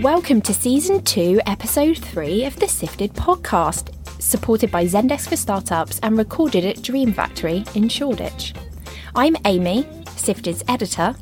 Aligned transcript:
Welcome 0.00 0.40
to 0.42 0.54
season 0.54 1.02
two, 1.04 1.42
episode 1.46 1.98
three 1.98 2.46
of 2.46 2.56
the 2.56 2.66
Sifted 2.68 3.12
podcast, 3.12 3.92
supported 4.20 4.70
by 4.70 4.86
Zendesk 4.86 5.28
for 5.28 5.36
Startups 5.36 6.00
and 6.02 6.16
recorded 6.16 6.64
at 6.64 6.80
Dream 6.80 7.12
Factory 7.12 7.64
in 7.74 7.88
Shoreditch. 7.90 8.54
I'm 9.14 9.36
Amy, 9.44 9.82
Sifted's 10.16 10.64
editor, 10.68 11.14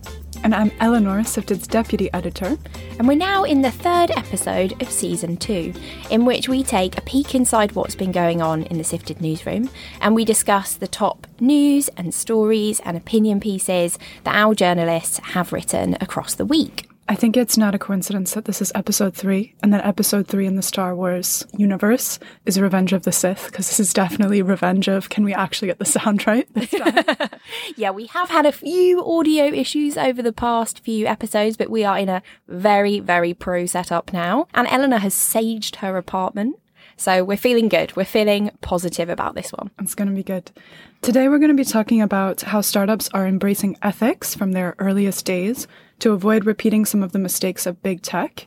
And 0.44 0.54
I'm 0.54 0.70
Eleanor, 0.78 1.24
Sifted's 1.24 1.66
deputy 1.66 2.08
editor. 2.12 2.56
and 2.98 3.08
we're 3.08 3.16
now 3.16 3.42
in 3.42 3.62
the 3.62 3.72
third 3.72 4.12
episode 4.12 4.80
of 4.80 4.90
season 4.90 5.38
two, 5.38 5.72
in 6.10 6.24
which 6.24 6.48
we 6.48 6.62
take 6.62 6.96
a 6.96 7.02
peek 7.02 7.34
inside 7.34 7.72
what's 7.72 7.96
been 7.96 8.12
going 8.12 8.40
on 8.40 8.62
in 8.64 8.78
the 8.78 8.84
Sifted 8.84 9.20
newsroom 9.20 9.70
and 10.00 10.14
we 10.14 10.24
discuss 10.24 10.74
the 10.74 10.86
top 10.86 11.26
news 11.40 11.88
and 11.96 12.14
stories 12.14 12.78
and 12.84 12.96
opinion 12.96 13.40
pieces 13.40 13.98
that 14.22 14.36
our 14.36 14.54
journalists 14.54 15.18
have 15.18 15.52
written 15.52 15.96
across 16.00 16.36
the 16.36 16.46
week. 16.46 16.88
I 17.10 17.14
think 17.14 17.38
it's 17.38 17.56
not 17.56 17.74
a 17.74 17.78
coincidence 17.78 18.34
that 18.34 18.44
this 18.44 18.60
is 18.60 18.70
episode 18.74 19.14
three, 19.14 19.54
and 19.62 19.72
that 19.72 19.86
episode 19.86 20.26
three 20.26 20.44
in 20.44 20.56
the 20.56 20.62
Star 20.62 20.94
Wars 20.94 21.46
universe 21.56 22.18
is 22.44 22.60
Revenge 22.60 22.92
of 22.92 23.04
the 23.04 23.12
Sith, 23.12 23.46
because 23.46 23.66
this 23.66 23.80
is 23.80 23.94
definitely 23.94 24.42
Revenge 24.42 24.88
of 24.88 25.08
can 25.08 25.24
we 25.24 25.32
actually 25.32 25.68
get 25.68 25.78
the 25.78 25.84
sound 25.98 26.26
right 26.26 26.46
this 26.52 26.70
time? 26.70 27.04
Yeah, 27.76 27.92
we 27.92 28.06
have 28.08 28.28
had 28.28 28.44
a 28.44 28.52
few 28.52 29.02
audio 29.02 29.44
issues 29.46 29.96
over 29.96 30.20
the 30.20 30.34
past 30.34 30.80
few 30.80 31.06
episodes, 31.06 31.56
but 31.56 31.70
we 31.70 31.82
are 31.82 31.98
in 31.98 32.10
a 32.10 32.22
very, 32.46 33.00
very 33.00 33.32
pro 33.32 33.64
setup 33.64 34.12
now. 34.12 34.46
And 34.52 34.68
Eleanor 34.68 34.98
has 34.98 35.14
saged 35.14 35.76
her 35.76 35.96
apartment. 35.96 36.56
So 36.98 37.24
we're 37.24 37.38
feeling 37.38 37.68
good. 37.68 37.96
We're 37.96 38.04
feeling 38.04 38.50
positive 38.60 39.08
about 39.08 39.34
this 39.34 39.50
one. 39.50 39.70
it's 39.78 39.94
going 39.94 40.08
to 40.08 40.14
be 40.14 40.22
good. 40.22 40.50
Today, 41.00 41.28
we're 41.28 41.38
going 41.38 41.56
to 41.56 41.62
be 41.62 41.64
talking 41.64 42.02
about 42.02 42.42
how 42.42 42.60
startups 42.60 43.08
are 43.14 43.26
embracing 43.26 43.78
ethics 43.82 44.34
from 44.34 44.52
their 44.52 44.74
earliest 44.78 45.24
days 45.24 45.68
to 46.00 46.12
avoid 46.12 46.46
repeating 46.46 46.84
some 46.84 47.02
of 47.02 47.12
the 47.12 47.18
mistakes 47.18 47.66
of 47.66 47.82
big 47.82 48.02
tech. 48.02 48.46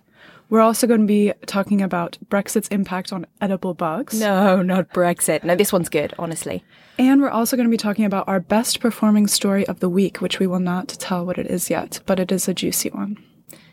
We're 0.49 0.59
also 0.59 0.85
going 0.85 1.01
to 1.01 1.07
be 1.07 1.31
talking 1.45 1.81
about 1.81 2.17
Brexit's 2.27 2.67
impact 2.67 3.13
on 3.13 3.25
edible 3.39 3.73
bugs. 3.73 4.19
No, 4.19 4.61
not 4.61 4.89
Brexit. 4.89 5.45
No, 5.45 5.55
this 5.55 5.71
one's 5.71 5.87
good, 5.87 6.13
honestly. 6.19 6.61
And 6.99 7.21
we're 7.21 7.29
also 7.29 7.55
going 7.55 7.67
to 7.67 7.71
be 7.71 7.77
talking 7.77 8.03
about 8.03 8.27
our 8.27 8.41
best 8.41 8.81
performing 8.81 9.27
story 9.27 9.65
of 9.67 9.79
the 9.79 9.87
week, 9.87 10.19
which 10.19 10.39
we 10.39 10.47
will 10.47 10.59
not 10.59 10.89
tell 10.89 11.25
what 11.25 11.37
it 11.37 11.47
is 11.47 11.69
yet, 11.69 12.01
but 12.05 12.19
it 12.19 12.33
is 12.33 12.49
a 12.49 12.53
juicy 12.53 12.89
one. 12.89 13.17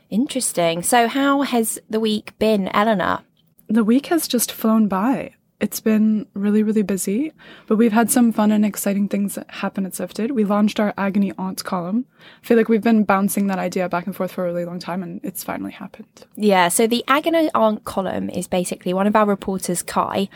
Interesting. 0.09 0.85
So, 0.85 1.09
how 1.09 1.43
has 1.43 1.81
the 1.91 2.01
week 2.01 2.39
been, 2.39 2.69
Eleanor? 2.69 3.23
The 3.69 3.85
week 3.85 4.07
has 4.07 4.29
just 4.29 4.53
flown 4.53 4.87
by. 4.87 5.35
It's 5.61 5.81
been 5.81 6.29
really, 6.35 6.63
really 6.63 6.83
busy, 6.83 7.33
but 7.67 7.77
we've 7.77 7.93
had 7.93 8.13
some 8.13 8.31
fun 8.31 8.53
and 8.53 8.65
exciting 8.65 9.09
things 9.09 9.37
happen 9.49 9.87
at 9.87 9.95
Sifted. 9.95 10.31
We 10.31 10.45
launched 10.45 10.79
our 10.79 10.95
Agony 10.97 11.33
Aunt 11.37 11.65
column. 11.65 12.07
I 12.43 12.47
feel 12.47 12.57
like 12.57 12.69
we've 12.69 12.83
been 12.83 13.03
bouncing 13.03 13.49
that 13.49 13.59
idea 13.59 13.89
back 13.89 14.07
and 14.07 14.15
forth 14.15 14.31
for 14.31 14.45
a 14.45 14.47
really 14.47 14.65
long 14.65 14.79
time, 14.79 15.03
and 15.03 15.21
it's 15.25 15.43
finally 15.43 15.73
happened. 15.73 16.27
Yeah, 16.37 16.69
so 16.69 16.87
the 16.87 17.05
Agony 17.09 17.51
Aunt 17.57 17.83
column 17.83 18.31
is 18.31 18.47
basically 18.47 18.95
one 18.95 19.09
of 19.09 19.17
our 19.17 19.27
reporters, 19.27 19.83
Kai, 19.83 20.29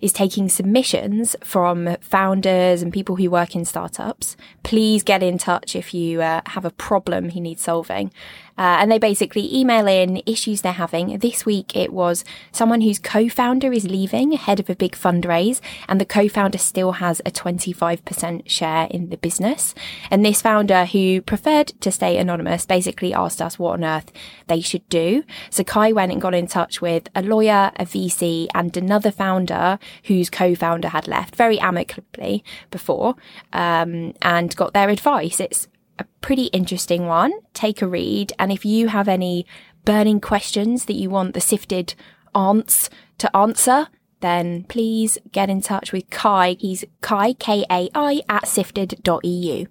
is 0.00 0.12
taking 0.12 0.48
submissions 0.48 1.34
from 1.42 1.96
founders 2.00 2.80
and 2.80 2.92
people 2.92 3.16
who 3.16 3.28
work 3.28 3.56
in 3.56 3.64
startups. 3.64 4.36
Please 4.62 5.02
get 5.02 5.20
in 5.20 5.36
touch 5.36 5.74
if 5.74 5.92
you 5.92 6.22
uh, 6.22 6.42
have 6.46 6.64
a 6.64 6.70
problem 6.70 7.28
he 7.28 7.40
needs 7.40 7.62
solving. 7.62 8.12
Uh, 8.60 8.76
and 8.78 8.92
they 8.92 8.98
basically 8.98 9.56
email 9.56 9.86
in 9.86 10.22
issues 10.26 10.60
they're 10.60 10.72
having. 10.72 11.16
This 11.18 11.46
week 11.46 11.74
it 11.74 11.94
was 11.94 12.26
someone 12.52 12.82
whose 12.82 12.98
co-founder 12.98 13.72
is 13.72 13.88
leaving 13.88 14.34
ahead 14.34 14.60
of 14.60 14.68
a 14.68 14.76
big 14.76 14.92
fundraise 14.92 15.62
and 15.88 15.98
the 15.98 16.04
co-founder 16.04 16.58
still 16.58 16.92
has 16.92 17.20
a 17.20 17.30
25% 17.30 18.46
share 18.46 18.86
in 18.90 19.08
the 19.08 19.16
business. 19.16 19.74
And 20.10 20.26
this 20.26 20.42
founder 20.42 20.84
who 20.84 21.22
preferred 21.22 21.68
to 21.80 21.90
stay 21.90 22.18
anonymous 22.18 22.66
basically 22.66 23.14
asked 23.14 23.40
us 23.40 23.58
what 23.58 23.72
on 23.72 23.84
earth 23.84 24.12
they 24.46 24.60
should 24.60 24.86
do. 24.90 25.24
So 25.48 25.64
Kai 25.64 25.92
went 25.92 26.12
and 26.12 26.20
got 26.20 26.34
in 26.34 26.46
touch 26.46 26.82
with 26.82 27.08
a 27.14 27.22
lawyer, 27.22 27.72
a 27.76 27.86
VC 27.86 28.48
and 28.54 28.76
another 28.76 29.10
founder 29.10 29.78
whose 30.04 30.28
co-founder 30.28 30.88
had 30.88 31.08
left 31.08 31.34
very 31.34 31.58
amicably 31.60 32.44
before, 32.70 33.14
um, 33.54 34.12
and 34.20 34.54
got 34.54 34.74
their 34.74 34.90
advice. 34.90 35.40
It's 35.40 35.66
a 36.00 36.06
pretty 36.20 36.46
interesting 36.46 37.06
one. 37.06 37.32
Take 37.54 37.82
a 37.82 37.86
read. 37.86 38.32
And 38.38 38.50
if 38.50 38.64
you 38.64 38.88
have 38.88 39.08
any 39.08 39.46
burning 39.84 40.20
questions 40.20 40.86
that 40.86 40.96
you 40.96 41.10
want 41.10 41.34
the 41.34 41.40
sifted 41.40 41.94
aunts 42.34 42.90
to 43.18 43.34
answer, 43.36 43.88
then 44.20 44.64
please 44.64 45.18
get 45.32 45.48
in 45.48 45.60
touch 45.60 45.92
with 45.92 46.10
Kai. 46.10 46.56
He's 46.58 46.84
Kai, 47.00 47.34
K 47.34 47.64
A 47.70 47.88
I, 47.94 48.22
at 48.28 48.46
sifted.eu. 48.46 49.66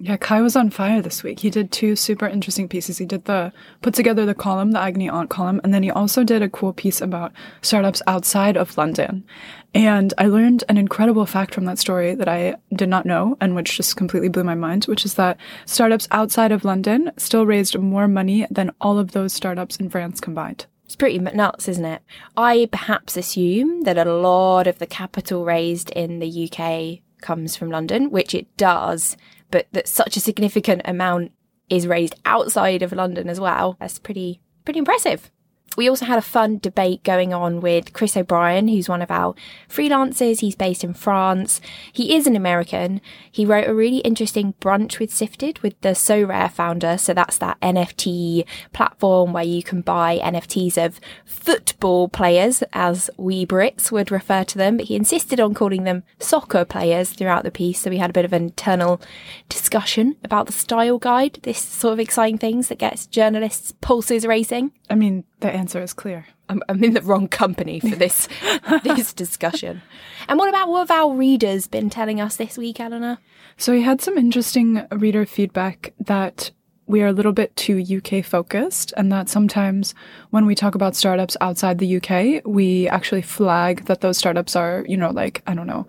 Yeah, 0.00 0.16
Kai 0.16 0.42
was 0.42 0.56
on 0.56 0.70
fire 0.70 1.00
this 1.00 1.22
week. 1.22 1.40
He 1.40 1.50
did 1.50 1.70
two 1.70 1.94
super 1.94 2.26
interesting 2.26 2.68
pieces. 2.68 2.98
He 2.98 3.06
did 3.06 3.26
the 3.26 3.52
put 3.80 3.94
together 3.94 4.26
the 4.26 4.34
column, 4.34 4.72
the 4.72 4.80
Agony 4.80 5.08
Aunt 5.08 5.30
column, 5.30 5.60
and 5.62 5.72
then 5.72 5.84
he 5.84 5.90
also 5.90 6.24
did 6.24 6.42
a 6.42 6.48
cool 6.48 6.72
piece 6.72 7.00
about 7.00 7.32
startups 7.62 8.02
outside 8.06 8.56
of 8.56 8.76
London. 8.76 9.24
And 9.72 10.12
I 10.18 10.26
learned 10.26 10.64
an 10.68 10.78
incredible 10.78 11.26
fact 11.26 11.54
from 11.54 11.64
that 11.66 11.78
story 11.78 12.14
that 12.16 12.28
I 12.28 12.56
did 12.74 12.88
not 12.88 13.06
know 13.06 13.36
and 13.40 13.54
which 13.54 13.76
just 13.76 13.96
completely 13.96 14.28
blew 14.28 14.44
my 14.44 14.54
mind, 14.54 14.84
which 14.84 15.04
is 15.04 15.14
that 15.14 15.38
startups 15.64 16.08
outside 16.10 16.52
of 16.52 16.64
London 16.64 17.12
still 17.16 17.46
raised 17.46 17.78
more 17.78 18.08
money 18.08 18.46
than 18.50 18.72
all 18.80 18.98
of 18.98 19.12
those 19.12 19.32
startups 19.32 19.76
in 19.76 19.90
France 19.90 20.20
combined. 20.20 20.66
It's 20.84 20.96
pretty 20.96 21.18
nuts, 21.18 21.66
isn't 21.66 21.84
it? 21.84 22.02
I 22.36 22.68
perhaps 22.70 23.16
assume 23.16 23.82
that 23.82 23.96
a 23.96 24.12
lot 24.12 24.66
of 24.66 24.78
the 24.78 24.86
capital 24.86 25.44
raised 25.44 25.90
in 25.90 26.18
the 26.18 26.50
UK 26.50 27.00
comes 27.20 27.56
from 27.56 27.70
London, 27.70 28.10
which 28.10 28.34
it 28.34 28.54
does, 28.56 29.16
but 29.50 29.66
that 29.72 29.88
such 29.88 30.16
a 30.16 30.20
significant 30.20 30.82
amount 30.84 31.32
is 31.68 31.86
raised 31.86 32.14
outside 32.24 32.82
of 32.82 32.92
London 32.92 33.28
as 33.28 33.40
well. 33.40 33.76
That's 33.80 33.98
pretty 33.98 34.40
pretty 34.64 34.78
impressive. 34.78 35.30
We 35.76 35.88
also 35.88 36.04
had 36.04 36.18
a 36.18 36.22
fun 36.22 36.58
debate 36.58 37.02
going 37.02 37.34
on 37.34 37.60
with 37.60 37.92
Chris 37.92 38.16
O'Brien, 38.16 38.68
who's 38.68 38.88
one 38.88 39.02
of 39.02 39.10
our 39.10 39.34
freelancers. 39.68 40.40
He's 40.40 40.54
based 40.54 40.84
in 40.84 40.94
France. 40.94 41.60
He 41.92 42.14
is 42.14 42.26
an 42.26 42.36
American. 42.36 43.00
He 43.30 43.44
wrote 43.44 43.68
a 43.68 43.74
really 43.74 43.98
interesting 43.98 44.54
brunch 44.60 44.98
with 44.98 45.12
Sifted 45.12 45.58
with 45.60 45.80
the 45.80 45.90
Sorare 45.90 46.50
founder. 46.50 46.98
So 46.98 47.14
that's 47.14 47.38
that 47.38 47.60
NFT 47.60 48.46
platform 48.72 49.32
where 49.32 49.44
you 49.44 49.62
can 49.62 49.80
buy 49.80 50.18
NFTs 50.22 50.82
of 50.84 51.00
football 51.24 52.08
players, 52.08 52.62
as 52.72 53.10
we 53.16 53.46
Brits 53.46 53.90
would 53.90 54.10
refer 54.10 54.44
to 54.44 54.58
them. 54.58 54.76
But 54.76 54.86
he 54.86 54.96
insisted 54.96 55.40
on 55.40 55.54
calling 55.54 55.84
them 55.84 56.04
soccer 56.18 56.64
players 56.64 57.10
throughout 57.10 57.44
the 57.44 57.50
piece. 57.50 57.80
So 57.80 57.90
we 57.90 57.98
had 57.98 58.10
a 58.10 58.14
bit 58.14 58.24
of 58.24 58.32
an 58.32 58.44
internal 58.44 59.00
discussion 59.48 60.16
about 60.22 60.46
the 60.46 60.52
style 60.52 60.98
guide, 60.98 61.40
this 61.42 61.58
sort 61.58 61.92
of 61.92 62.00
exciting 62.00 62.38
things 62.38 62.68
that 62.68 62.78
gets 62.78 63.06
journalists' 63.06 63.72
pulses 63.80 64.26
racing. 64.26 64.72
I 64.90 64.94
mean, 64.94 65.24
the 65.40 65.54
answer 65.64 65.80
is 65.80 65.94
clear. 65.94 66.26
I'm, 66.50 66.62
I'm 66.68 66.84
in 66.84 66.92
the 66.92 67.00
wrong 67.00 67.26
company 67.26 67.80
for 67.80 67.96
this 67.96 68.28
this 68.84 69.14
discussion. 69.14 69.80
And 70.28 70.38
what 70.38 70.50
about 70.50 70.68
what 70.68 70.80
have 70.80 70.90
our 70.90 71.14
readers 71.14 71.66
been 71.66 71.88
telling 71.88 72.20
us 72.20 72.36
this 72.36 72.58
week, 72.58 72.80
Eleanor? 72.80 73.16
So 73.56 73.72
we 73.72 73.80
had 73.80 74.02
some 74.02 74.18
interesting 74.18 74.86
reader 74.92 75.24
feedback 75.24 75.94
that 75.98 76.50
we 76.86 77.00
are 77.00 77.06
a 77.06 77.12
little 77.12 77.32
bit 77.32 77.56
too 77.56 77.82
UK 77.96 78.22
focused, 78.22 78.92
and 78.98 79.10
that 79.10 79.30
sometimes 79.30 79.94
when 80.28 80.44
we 80.44 80.54
talk 80.54 80.74
about 80.74 80.94
startups 80.94 81.34
outside 81.40 81.78
the 81.78 81.96
UK, 81.96 82.42
we 82.44 82.86
actually 82.90 83.22
flag 83.22 83.86
that 83.86 84.02
those 84.02 84.18
startups 84.18 84.54
are, 84.54 84.84
you 84.86 84.98
know, 84.98 85.12
like, 85.12 85.42
I 85.46 85.54
don't 85.54 85.66
know, 85.66 85.86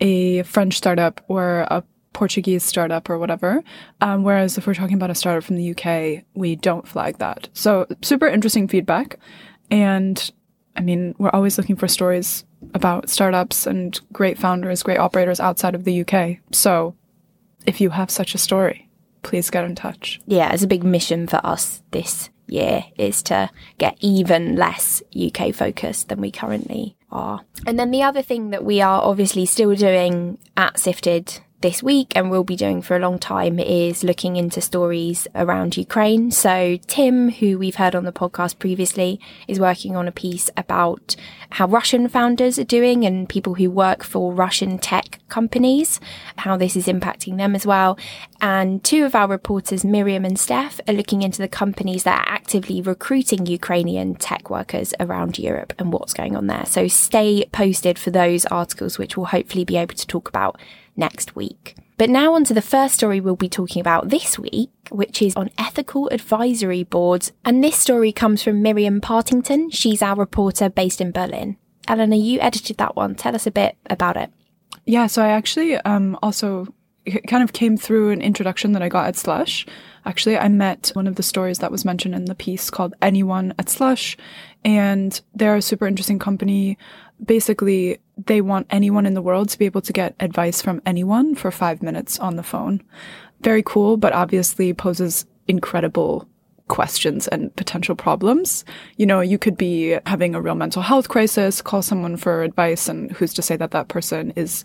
a 0.00 0.42
French 0.44 0.78
startup 0.78 1.20
or 1.28 1.66
a 1.70 1.84
Portuguese 2.18 2.64
startup 2.64 3.08
or 3.08 3.16
whatever. 3.16 3.62
Um, 4.00 4.24
whereas 4.24 4.58
if 4.58 4.66
we're 4.66 4.74
talking 4.74 4.96
about 4.96 5.08
a 5.08 5.14
startup 5.14 5.44
from 5.44 5.54
the 5.54 5.70
UK, 5.70 6.24
we 6.34 6.56
don't 6.56 6.86
flag 6.86 7.18
that. 7.18 7.48
So 7.52 7.86
super 8.02 8.26
interesting 8.26 8.66
feedback. 8.66 9.20
And 9.70 10.28
I 10.74 10.80
mean, 10.80 11.14
we're 11.18 11.30
always 11.30 11.58
looking 11.58 11.76
for 11.76 11.86
stories 11.86 12.44
about 12.74 13.08
startups 13.08 13.68
and 13.68 14.00
great 14.12 14.36
founders, 14.36 14.82
great 14.82 14.98
operators 14.98 15.38
outside 15.38 15.76
of 15.76 15.84
the 15.84 16.00
UK. 16.00 16.38
So 16.50 16.96
if 17.66 17.80
you 17.80 17.90
have 17.90 18.10
such 18.10 18.34
a 18.34 18.38
story, 18.38 18.90
please 19.22 19.48
get 19.48 19.64
in 19.64 19.76
touch. 19.76 20.20
Yeah, 20.26 20.52
it's 20.52 20.64
a 20.64 20.66
big 20.66 20.82
mission 20.82 21.28
for 21.28 21.40
us 21.46 21.84
this 21.92 22.30
year 22.48 22.82
is 22.96 23.22
to 23.22 23.48
get 23.78 23.96
even 24.00 24.56
less 24.56 25.04
UK 25.16 25.54
focused 25.54 26.08
than 26.08 26.20
we 26.20 26.32
currently 26.32 26.96
are. 27.12 27.42
And 27.64 27.78
then 27.78 27.92
the 27.92 28.02
other 28.02 28.22
thing 28.22 28.50
that 28.50 28.64
we 28.64 28.80
are 28.80 29.02
obviously 29.02 29.46
still 29.46 29.76
doing 29.76 30.38
at 30.56 30.80
Sifted 30.80 31.42
this 31.60 31.82
week 31.82 32.12
and 32.14 32.30
will 32.30 32.44
be 32.44 32.54
doing 32.54 32.80
for 32.80 32.96
a 32.96 33.00
long 33.00 33.18
time 33.18 33.58
is 33.58 34.04
looking 34.04 34.36
into 34.36 34.60
stories 34.60 35.26
around 35.34 35.76
Ukraine. 35.76 36.30
So 36.30 36.78
Tim, 36.86 37.30
who 37.30 37.58
we've 37.58 37.74
heard 37.74 37.96
on 37.96 38.04
the 38.04 38.12
podcast 38.12 38.60
previously, 38.60 39.20
is 39.48 39.58
working 39.58 39.96
on 39.96 40.06
a 40.06 40.12
piece 40.12 40.50
about 40.56 41.16
how 41.50 41.66
Russian 41.66 42.08
founders 42.08 42.58
are 42.58 42.64
doing 42.64 43.04
and 43.04 43.28
people 43.28 43.54
who 43.54 43.70
work 43.70 44.04
for 44.04 44.32
Russian 44.32 44.78
tech 44.78 45.18
companies, 45.28 45.98
how 46.36 46.56
this 46.56 46.76
is 46.76 46.86
impacting 46.86 47.38
them 47.38 47.56
as 47.56 47.66
well. 47.66 47.98
And 48.40 48.84
two 48.84 49.04
of 49.04 49.16
our 49.16 49.26
reporters, 49.26 49.84
Miriam 49.84 50.24
and 50.24 50.38
Steph, 50.38 50.80
are 50.86 50.94
looking 50.94 51.22
into 51.22 51.42
the 51.42 51.48
companies 51.48 52.04
that 52.04 52.20
are 52.20 52.32
actively 52.32 52.80
recruiting 52.80 53.46
Ukrainian 53.46 54.14
tech 54.14 54.48
workers 54.48 54.94
around 55.00 55.38
Europe 55.38 55.72
and 55.78 55.92
what's 55.92 56.14
going 56.14 56.36
on 56.36 56.46
there. 56.46 56.66
So 56.66 56.86
stay 56.86 57.46
posted 57.50 57.98
for 57.98 58.10
those 58.10 58.46
articles, 58.46 58.96
which 58.96 59.16
we'll 59.16 59.26
hopefully 59.26 59.64
be 59.64 59.76
able 59.76 59.96
to 59.96 60.06
talk 60.06 60.28
about 60.28 60.60
next 60.98 61.34
week. 61.36 61.76
But 61.96 62.10
now 62.10 62.34
on 62.34 62.44
to 62.44 62.54
the 62.54 62.62
first 62.62 62.94
story 62.94 63.20
we'll 63.20 63.36
be 63.36 63.48
talking 63.48 63.80
about 63.80 64.08
this 64.08 64.38
week, 64.38 64.70
which 64.90 65.20
is 65.20 65.34
on 65.34 65.50
ethical 65.58 66.08
advisory 66.10 66.84
boards. 66.84 67.32
And 67.44 67.62
this 67.62 67.76
story 67.76 68.12
comes 68.12 68.42
from 68.42 68.62
Miriam 68.62 69.00
Partington. 69.00 69.70
She's 69.70 70.02
our 70.02 70.14
reporter 70.14 70.68
based 70.68 71.00
in 71.00 71.10
Berlin. 71.10 71.56
Eleanor, 71.88 72.16
you 72.16 72.38
edited 72.40 72.76
that 72.76 72.94
one. 72.94 73.14
Tell 73.14 73.34
us 73.34 73.46
a 73.46 73.50
bit 73.50 73.76
about 73.90 74.16
it. 74.16 74.30
Yeah, 74.84 75.06
so 75.06 75.22
I 75.22 75.28
actually 75.28 75.76
um, 75.76 76.16
also 76.22 76.72
kind 77.26 77.42
of 77.42 77.52
came 77.52 77.76
through 77.76 78.10
an 78.10 78.22
introduction 78.22 78.72
that 78.72 78.82
I 78.82 78.88
got 78.88 79.08
at 79.08 79.16
Slush. 79.16 79.66
Actually, 80.04 80.38
I 80.38 80.48
met 80.48 80.90
one 80.94 81.06
of 81.06 81.16
the 81.16 81.22
stories 81.22 81.58
that 81.58 81.72
was 81.72 81.84
mentioned 81.84 82.14
in 82.14 82.26
the 82.26 82.34
piece 82.34 82.70
called 82.70 82.94
Anyone 83.02 83.54
at 83.58 83.68
Slush, 83.68 84.16
and 84.64 85.20
they're 85.34 85.56
a 85.56 85.62
super 85.62 85.86
interesting 85.86 86.18
company. 86.18 86.78
Basically, 87.24 87.98
they 88.26 88.40
want 88.40 88.66
anyone 88.70 89.06
in 89.06 89.14
the 89.14 89.22
world 89.22 89.48
to 89.50 89.58
be 89.58 89.66
able 89.66 89.80
to 89.82 89.92
get 89.92 90.14
advice 90.20 90.60
from 90.60 90.82
anyone 90.84 91.34
for 91.34 91.50
five 91.50 91.82
minutes 91.82 92.18
on 92.18 92.36
the 92.36 92.42
phone. 92.42 92.82
Very 93.40 93.62
cool, 93.62 93.96
but 93.96 94.12
obviously 94.12 94.74
poses 94.74 95.26
incredible 95.46 96.28
questions 96.68 97.26
and 97.28 97.54
potential 97.56 97.96
problems. 97.96 98.64
You 98.96 99.06
know, 99.06 99.20
you 99.20 99.38
could 99.38 99.56
be 99.56 99.98
having 100.06 100.34
a 100.34 100.40
real 100.40 100.54
mental 100.54 100.82
health 100.82 101.08
crisis, 101.08 101.62
call 101.62 101.82
someone 101.82 102.16
for 102.16 102.42
advice, 102.42 102.88
and 102.88 103.10
who's 103.12 103.32
to 103.34 103.42
say 103.42 103.56
that 103.56 103.70
that 103.70 103.88
person 103.88 104.32
is 104.36 104.64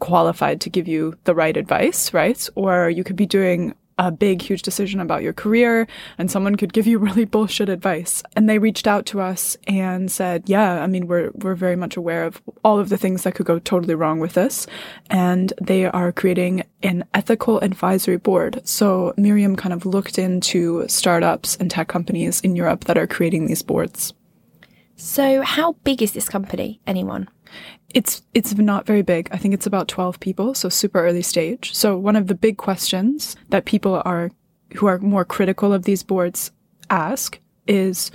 qualified 0.00 0.60
to 0.62 0.70
give 0.70 0.88
you 0.88 1.16
the 1.24 1.34
right 1.34 1.56
advice, 1.56 2.12
right? 2.12 2.48
Or 2.54 2.90
you 2.90 3.04
could 3.04 3.16
be 3.16 3.26
doing 3.26 3.74
a 3.98 4.10
big, 4.10 4.42
huge 4.42 4.62
decision 4.62 5.00
about 5.00 5.22
your 5.22 5.32
career 5.32 5.86
and 6.18 6.30
someone 6.30 6.56
could 6.56 6.72
give 6.72 6.86
you 6.86 6.98
really 7.04 7.24
bullshit 7.24 7.68
advice. 7.68 8.22
And 8.36 8.48
they 8.48 8.58
reached 8.58 8.86
out 8.86 9.06
to 9.06 9.20
us 9.20 9.56
and 9.66 10.10
said, 10.10 10.44
yeah, 10.46 10.82
I 10.82 10.86
mean, 10.86 11.06
we're, 11.06 11.30
we're 11.34 11.54
very 11.54 11.76
much 11.76 11.96
aware 11.96 12.24
of 12.24 12.42
all 12.64 12.78
of 12.78 12.88
the 12.88 12.96
things 12.96 13.22
that 13.22 13.34
could 13.34 13.46
go 13.46 13.58
totally 13.58 13.94
wrong 13.94 14.20
with 14.20 14.34
this. 14.34 14.66
And 15.10 15.52
they 15.60 15.86
are 15.86 16.12
creating 16.12 16.64
an 16.82 17.04
ethical 17.14 17.58
advisory 17.60 18.18
board. 18.18 18.60
So 18.64 19.14
Miriam 19.16 19.56
kind 19.56 19.72
of 19.72 19.86
looked 19.86 20.18
into 20.18 20.86
startups 20.88 21.56
and 21.56 21.70
tech 21.70 21.88
companies 21.88 22.40
in 22.40 22.56
Europe 22.56 22.84
that 22.84 22.98
are 22.98 23.06
creating 23.06 23.46
these 23.46 23.62
boards. 23.62 24.12
So 24.96 25.42
how 25.42 25.72
big 25.84 26.02
is 26.02 26.12
this 26.12 26.28
company? 26.28 26.80
Anyone? 26.86 27.28
It's 27.94 28.22
it's 28.34 28.54
not 28.54 28.86
very 28.86 29.02
big. 29.02 29.28
I 29.32 29.36
think 29.36 29.54
it's 29.54 29.66
about 29.66 29.88
12 29.88 30.20
people, 30.20 30.54
so 30.54 30.68
super 30.68 31.04
early 31.04 31.22
stage. 31.22 31.74
So 31.74 31.96
one 31.96 32.16
of 32.16 32.26
the 32.26 32.34
big 32.34 32.56
questions 32.56 33.36
that 33.50 33.64
people 33.64 34.02
are 34.04 34.30
who 34.74 34.86
are 34.86 34.98
more 34.98 35.24
critical 35.24 35.72
of 35.72 35.84
these 35.84 36.02
boards 36.02 36.50
ask 36.90 37.38
is 37.66 38.10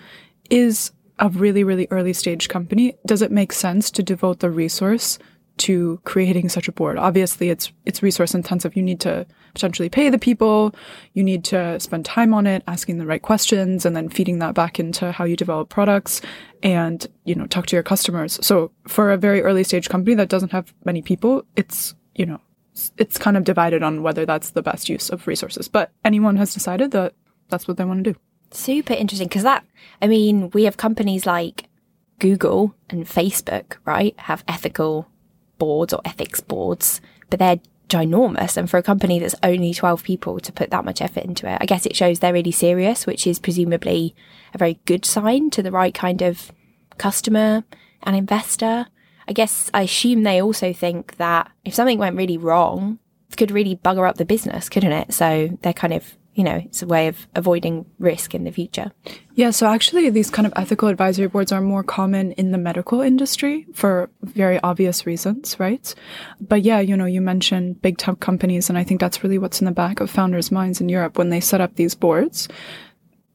is 0.49 0.91
a 1.19 1.29
really 1.29 1.63
really 1.63 1.87
early 1.91 2.13
stage 2.13 2.47
company 2.49 2.95
does 3.05 3.21
it 3.21 3.31
make 3.31 3.51
sense 3.51 3.91
to 3.91 4.03
devote 4.03 4.39
the 4.39 4.49
resource 4.49 5.19
to 5.59 5.99
creating 6.05 6.49
such 6.49 6.67
a 6.67 6.71
board. 6.71 6.97
Obviously, 6.97 7.49
it's 7.49 7.71
it's 7.85 8.01
resource 8.01 8.33
intensive. 8.33 8.75
You 8.75 8.83
need 8.83 8.99
to 9.01 9.27
potentially 9.53 9.89
pay 9.89 10.09
the 10.09 10.19
people. 10.19 10.73
You 11.13 11.23
need 11.23 11.43
to 11.45 11.79
spend 11.79 12.05
time 12.05 12.33
on 12.33 12.47
it, 12.47 12.63
asking 12.67 12.97
the 12.97 13.05
right 13.05 13.21
questions, 13.21 13.85
and 13.85 13.95
then 13.95 14.09
feeding 14.09 14.39
that 14.39 14.55
back 14.55 14.79
into 14.79 15.11
how 15.11 15.25
you 15.25 15.35
develop 15.35 15.69
products 15.69 16.21
and 16.61 17.07
you 17.25 17.35
know 17.35 17.45
talk 17.47 17.65
to 17.67 17.75
your 17.75 17.83
customers. 17.83 18.39
So 18.41 18.71
for 18.87 19.11
a 19.11 19.17
very 19.17 19.41
early 19.41 19.63
stage 19.63 19.89
company 19.89 20.15
that 20.15 20.29
doesn't 20.29 20.51
have 20.51 20.73
many 20.85 21.01
people, 21.01 21.45
it's 21.55 21.95
you 22.15 22.25
know 22.25 22.39
it's 22.97 23.17
kind 23.17 23.37
of 23.37 23.43
divided 23.43 23.83
on 23.83 24.03
whether 24.03 24.25
that's 24.25 24.51
the 24.51 24.61
best 24.61 24.89
use 24.89 25.09
of 25.09 25.27
resources. 25.27 25.67
But 25.67 25.91
anyone 26.05 26.37
has 26.37 26.53
decided 26.53 26.91
that 26.91 27.13
that's 27.49 27.67
what 27.67 27.77
they 27.77 27.85
want 27.85 28.03
to 28.03 28.13
do. 28.13 28.19
Super 28.51 28.93
interesting 28.93 29.27
because 29.27 29.43
that 29.43 29.65
I 30.01 30.07
mean 30.07 30.49
we 30.51 30.63
have 30.63 30.77
companies 30.77 31.25
like 31.25 31.65
Google 32.19 32.75
and 32.89 33.05
Facebook, 33.05 33.77
right, 33.85 34.13
have 34.19 34.43
ethical 34.47 35.07
boards 35.57 35.93
or 35.93 36.01
ethics 36.05 36.41
boards, 36.41 37.01
but 37.29 37.39
they're 37.39 37.59
ginormous. 37.89 38.55
And 38.55 38.69
for 38.69 38.77
a 38.77 38.83
company 38.83 39.19
that's 39.19 39.35
only 39.43 39.73
12 39.73 40.03
people 40.03 40.39
to 40.39 40.51
put 40.51 40.69
that 40.69 40.85
much 40.85 41.01
effort 41.01 41.25
into 41.25 41.51
it, 41.51 41.57
I 41.59 41.65
guess 41.65 41.85
it 41.85 41.95
shows 41.95 42.19
they're 42.19 42.33
really 42.33 42.51
serious, 42.51 43.05
which 43.05 43.27
is 43.27 43.39
presumably 43.39 44.15
a 44.53 44.57
very 44.57 44.79
good 44.85 45.05
sign 45.05 45.49
to 45.51 45.63
the 45.63 45.71
right 45.71 45.93
kind 45.93 46.21
of 46.21 46.51
customer 46.97 47.63
and 48.03 48.15
investor. 48.15 48.87
I 49.27 49.33
guess 49.33 49.69
I 49.73 49.83
assume 49.83 50.23
they 50.23 50.41
also 50.41 50.73
think 50.73 51.17
that 51.17 51.51
if 51.65 51.73
something 51.73 51.97
went 51.97 52.17
really 52.17 52.37
wrong, 52.37 52.99
it 53.29 53.37
could 53.37 53.51
really 53.51 53.75
bugger 53.75 54.07
up 54.07 54.17
the 54.17 54.25
business, 54.25 54.69
couldn't 54.69 54.91
it? 54.91 55.13
So 55.13 55.57
they're 55.61 55.73
kind 55.73 55.93
of 55.93 56.15
you 56.35 56.43
know, 56.43 56.61
it's 56.65 56.81
a 56.81 56.87
way 56.87 57.07
of 57.07 57.27
avoiding 57.35 57.85
risk 57.97 58.33
in 58.33 58.43
the 58.43 58.51
future. 58.51 58.91
Yeah, 59.33 59.51
so 59.51 59.67
actually, 59.67 60.09
these 60.09 60.29
kind 60.29 60.45
of 60.45 60.53
ethical 60.55 60.87
advisory 60.87 61.27
boards 61.27 61.51
are 61.51 61.61
more 61.61 61.83
common 61.83 62.33
in 62.33 62.51
the 62.51 62.57
medical 62.57 63.01
industry 63.01 63.65
for 63.73 64.09
very 64.21 64.59
obvious 64.61 65.05
reasons, 65.05 65.59
right? 65.59 65.93
But 66.39 66.61
yeah, 66.61 66.79
you 66.79 66.95
know, 66.95 67.05
you 67.05 67.21
mentioned 67.21 67.81
big 67.81 67.97
tech 67.97 68.19
companies, 68.19 68.69
and 68.69 68.77
I 68.77 68.83
think 68.83 69.01
that's 69.01 69.23
really 69.23 69.37
what's 69.37 69.59
in 69.59 69.65
the 69.65 69.71
back 69.71 69.99
of 69.99 70.09
founders' 70.09 70.51
minds 70.51 70.79
in 70.79 70.89
Europe 70.89 71.17
when 71.17 71.29
they 71.29 71.39
set 71.39 71.61
up 71.61 71.75
these 71.75 71.95
boards. 71.95 72.47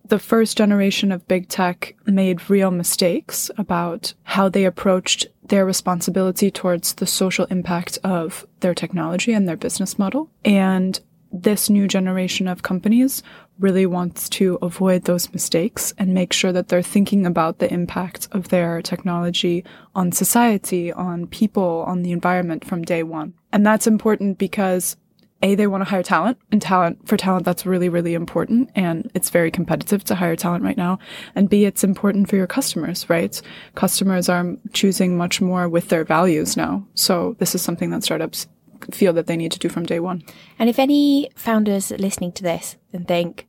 The 0.07 0.19
first 0.19 0.59
generation 0.59 1.13
of 1.13 1.27
big 1.27 1.49
tech 1.49 1.97
made 2.07 2.51
real 2.51 2.71
mistakes 2.71 3.51
about 3.57 4.13
how 4.25 4.51
they 4.51 4.67
approached 4.67 5.27
their 5.49 5.65
responsibility 5.65 6.51
towards 6.51 6.95
the 6.95 7.07
social 7.07 7.47
impact 7.47 7.99
of 8.05 8.47
their 8.61 8.75
technology 8.75 9.33
and 9.33 9.49
their 9.49 9.57
business 9.57 9.99
model. 9.99 10.31
And 10.45 11.01
this 11.35 11.69
new 11.69 11.89
generation 11.89 12.47
of 12.47 12.63
companies 12.63 13.23
really 13.59 13.87
wants 13.87 14.29
to 14.29 14.59
avoid 14.63 15.05
those 15.05 15.33
mistakes 15.33 15.93
and 15.99 16.15
make 16.15 16.33
sure 16.33 16.53
that 16.53 16.69
they're 16.69 16.83
thinking 16.83 17.27
about 17.27 17.59
the 17.59 17.73
impact 17.73 18.29
of 18.33 18.49
their 18.49 18.81
technology 18.83 19.65
on 19.95 20.13
society, 20.13 20.93
on 20.93 21.27
people, 21.27 21.85
on 21.87 22.03
the 22.03 22.13
environment 22.13 22.65
from 22.65 22.83
day 22.83 23.03
one. 23.03 23.35
And 23.53 23.67
that's 23.67 23.87
important 23.87 24.39
because 24.39 24.97
a, 25.43 25.55
they 25.55 25.67
want 25.67 25.83
to 25.83 25.91
hire 25.91 26.03
talent 26.03 26.39
and 26.51 26.63
talent 26.63 27.07
for 27.07 27.17
talent, 27.17 27.45
that's 27.45 27.67
really, 27.67 27.89
really 27.89 28.15
important. 28.15 28.71
And 28.75 29.11
it's 29.15 29.29
very 29.29 29.51
competitive 29.51 30.03
to 30.05 30.15
hire 30.15 30.37
talent 30.37 30.65
right 30.65 30.77
now. 30.77 30.99
And 31.35 31.51
B, 31.51 31.65
it's 31.67 31.85
important 31.85 32.31
for 32.31 32.37
your 32.37 32.47
customers, 32.47 33.09
right? 33.11 33.41
Customers 33.75 34.29
are 34.29 34.57
choosing 34.73 35.19
much 35.19 35.41
more 35.41 35.69
with 35.69 35.89
their 35.89 36.05
values 36.05 36.57
now. 36.57 36.87
So 36.95 37.37
this 37.41 37.55
is 37.55 37.61
something 37.61 37.91
that 37.91 38.03
startups 38.03 38.47
feel 38.93 39.13
that 39.15 39.27
they 39.27 39.37
need 39.37 39.53
to 39.53 39.59
do 39.59 39.69
from 39.69 39.87
day 39.87 40.01
one. 40.01 40.23
And 40.59 40.69
if 40.69 40.79
any 40.79 41.31
founders 41.35 41.91
listening 41.91 42.33
to 42.33 42.43
this 42.43 42.77
and 42.93 43.07
think, 43.07 43.47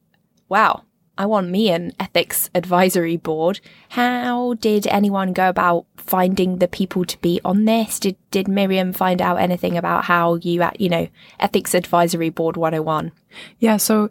wow, 0.50 0.84
I 1.18 1.26
want 1.26 1.50
me 1.50 1.70
an 1.70 1.94
ethics 2.00 2.50
advisory 2.54 3.18
board. 3.18 3.62
How 3.90 4.56
did 4.56 4.86
anyone 4.88 5.34
go 5.34 5.48
about 5.48 5.86
finding 5.96 6.58
the 6.58 6.68
people 6.68 7.06
to 7.06 7.18
be 7.20 7.40
on 7.46 7.66
this? 7.66 8.00
Did 8.00 8.18
did 8.32 8.48
Miriam 8.48 8.92
find 8.92 9.22
out 9.22 9.40
anything 9.40 9.78
about 9.78 10.06
how 10.06 10.36
you 10.36 10.68
you 10.78 10.90
know 10.90 11.08
ethics 11.40 11.74
advisory 11.74 12.30
board 12.30 12.58
101? 12.58 13.12
Yeah, 13.60 13.78
so 13.78 14.10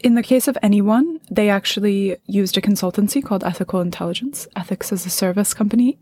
in 0.00 0.14
the 0.14 0.22
case 0.22 0.48
of 0.48 0.58
anyone, 0.62 1.20
they 1.30 1.50
actually 1.50 2.16
used 2.26 2.56
a 2.56 2.60
consultancy 2.60 3.22
called 3.22 3.44
Ethical 3.44 3.80
Intelligence, 3.80 4.48
ethics 4.56 4.92
as 4.92 5.06
a 5.06 5.10
service 5.10 5.54
company 5.54 5.98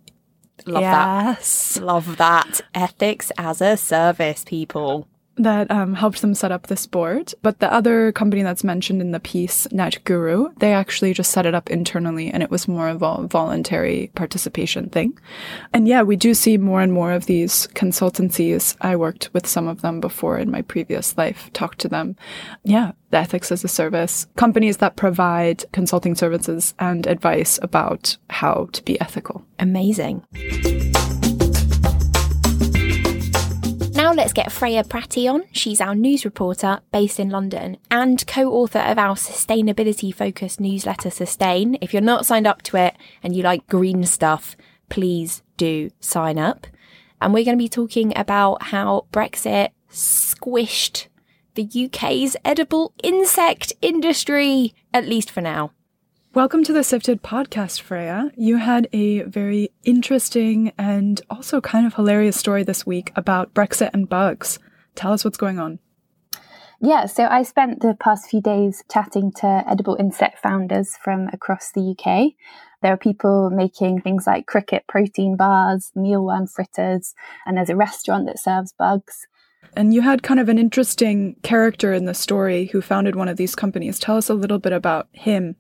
Love 0.67 0.83
yes. 0.83 1.75
that. 1.75 1.85
Love 1.85 2.17
that. 2.17 2.61
Ethics 2.75 3.31
as 3.39 3.61
a 3.61 3.77
service, 3.77 4.45
people 4.45 5.07
that 5.39 5.71
um, 5.71 5.95
helped 5.95 6.21
them 6.21 6.35
set 6.35 6.53
up 6.53 6.67
this 6.67 6.87
board. 6.87 7.33
But 7.43 7.61
the 7.61 7.73
other 7.73 8.13
company 8.13 8.43
that's 8.43 8.65
mentioned 8.65 9.01
in 9.01 9.13
the 9.13 9.21
piece, 9.21 9.67
NetGuru, 9.69 10.59
they 10.59 10.73
actually 10.73 11.15
just 11.15 11.31
set 11.31 11.47
it 11.47 11.55
up 11.55 11.71
internally 11.71 12.31
and 12.31 12.43
it 12.43 12.51
was 12.51 12.69
more 12.69 12.89
of 12.89 13.03
a 13.03 13.27
voluntary 13.27 14.11
participation 14.15 14.91
thing. 14.91 15.19
And 15.73 15.89
yeah, 15.89 16.03
we 16.03 16.17
do 16.17 16.35
see 16.35 16.59
more 16.59 16.81
and 16.81 16.93
more 16.93 17.13
of 17.13 17.27
these 17.27 17.69
consultancies. 17.69 18.77
I 18.81 18.97
worked 18.97 19.31
with 19.33 19.47
some 19.47 19.69
of 19.69 19.81
them 19.81 20.01
before 20.01 20.39
in 20.39 20.51
my 20.51 20.63
previous 20.63 21.17
life, 21.17 21.51
talked 21.53 21.79
to 21.81 21.89
them. 21.89 22.17
Yeah, 22.65 22.93
the 23.11 23.19
ethics 23.19 23.51
as 23.53 23.65
a 23.65 23.69
service, 23.69 24.27
companies 24.37 24.79
that 24.79 24.97
provide 24.97 25.65
consulting 25.73 26.15
services 26.15 26.75
and 26.79 27.07
advice 27.07 27.59
about 27.63 28.17
how 28.31 28.69
to 28.73 28.85
be 28.85 29.01
ethical. 29.01 29.45
Amazing. 29.59 30.23
Now 34.09 34.15
let's 34.15 34.33
get 34.33 34.51
Freya 34.51 34.85
Pratty 34.85 35.31
on. 35.31 35.45
She's 35.53 35.83
our 35.83 35.95
news 35.95 36.25
reporter 36.25 36.81
based 36.91 37.21
in 37.21 37.29
London 37.29 37.77
and 37.91 38.27
co 38.27 38.51
author 38.51 38.79
of 38.79 38.97
our 38.97 39.17
sustainability 39.17 40.15
focused 40.15 40.61
newsletter, 40.61 41.11
Sustain. 41.11 41.77
If 41.83 41.93
you're 41.93 42.01
not 42.01 42.25
signed 42.25 42.47
up 42.47 42.63
to 42.63 42.79
it 42.79 42.97
and 43.23 43.37
you 43.37 43.43
like 43.43 43.67
green 43.67 44.05
stuff, 44.05 44.57
please 44.89 45.43
do 45.59 45.91
sign 46.01 46.39
up. 46.39 46.67
And 47.21 47.35
we're 47.35 47.45
going 47.45 47.59
to 47.59 47.63
be 47.63 47.69
talking 47.69 48.17
about 48.17 48.63
how 48.63 49.05
Brexit 49.13 49.73
squished 49.93 51.09
the 51.55 51.69
UK's 51.69 52.35
edible 52.47 52.95
insect 53.03 53.75
industry, 53.83 54.75
at 54.95 55.05
least 55.05 55.31
for 55.31 55.43
now. 55.43 55.73
Welcome 56.39 56.63
to 56.65 56.73
the 56.73 56.85
Sifted 56.85 57.21
podcast, 57.21 57.81
Freya. 57.81 58.31
You 58.37 58.59
had 58.59 58.87
a 58.93 59.23
very 59.23 59.73
interesting 59.83 60.71
and 60.79 61.21
also 61.29 61.61
kind 61.61 61.85
of 61.85 61.95
hilarious 61.95 62.37
story 62.37 62.63
this 62.63 62.87
week 62.87 63.11
about 63.17 63.55
Brexit 63.55 63.91
and 63.93 64.09
bugs. 64.09 64.61
Tell 64.95 65.13
us 65.13 65.25
what's 65.25 65.37
going 65.37 65.59
on. 65.59 65.81
Yeah, 66.81 67.07
so 67.07 67.27
I 67.27 67.43
spent 67.43 67.81
the 67.81 67.97
past 67.99 68.31
few 68.31 68.41
days 68.41 68.85
chatting 68.89 69.33
to 69.39 69.65
edible 69.67 69.97
insect 69.99 70.39
founders 70.39 70.97
from 71.03 71.27
across 71.33 71.73
the 71.73 71.97
UK. 71.99 72.35
There 72.83 72.93
are 72.93 72.97
people 72.97 73.51
making 73.51 74.03
things 74.03 74.29
like 74.29 74.47
cricket 74.47 74.85
protein 74.87 75.37
bars, 75.37 75.91
mealworm 75.97 76.49
fritters, 76.49 77.17
and 77.47 77.57
there's 77.57 77.69
a 77.69 77.75
restaurant 77.75 78.27
that 78.27 78.39
serves 78.39 78.73
bugs. 78.73 79.27
And 79.75 79.93
you 79.93 80.03
had 80.03 80.23
kind 80.23 80.39
of 80.39 80.49
an 80.49 80.57
interesting 80.59 81.35
character 81.43 81.93
in 81.93 82.05
the 82.05 82.15
story 82.15 82.67
who 82.67 82.81
founded 82.81 83.17
one 83.17 83.29
of 83.29 83.37
these 83.37 83.57
companies. 83.57 83.99
Tell 83.99 84.17
us 84.17 84.29
a 84.29 84.35
little 84.35 84.61
bit 84.61 84.73
about 84.73 85.09
him. 85.11 85.57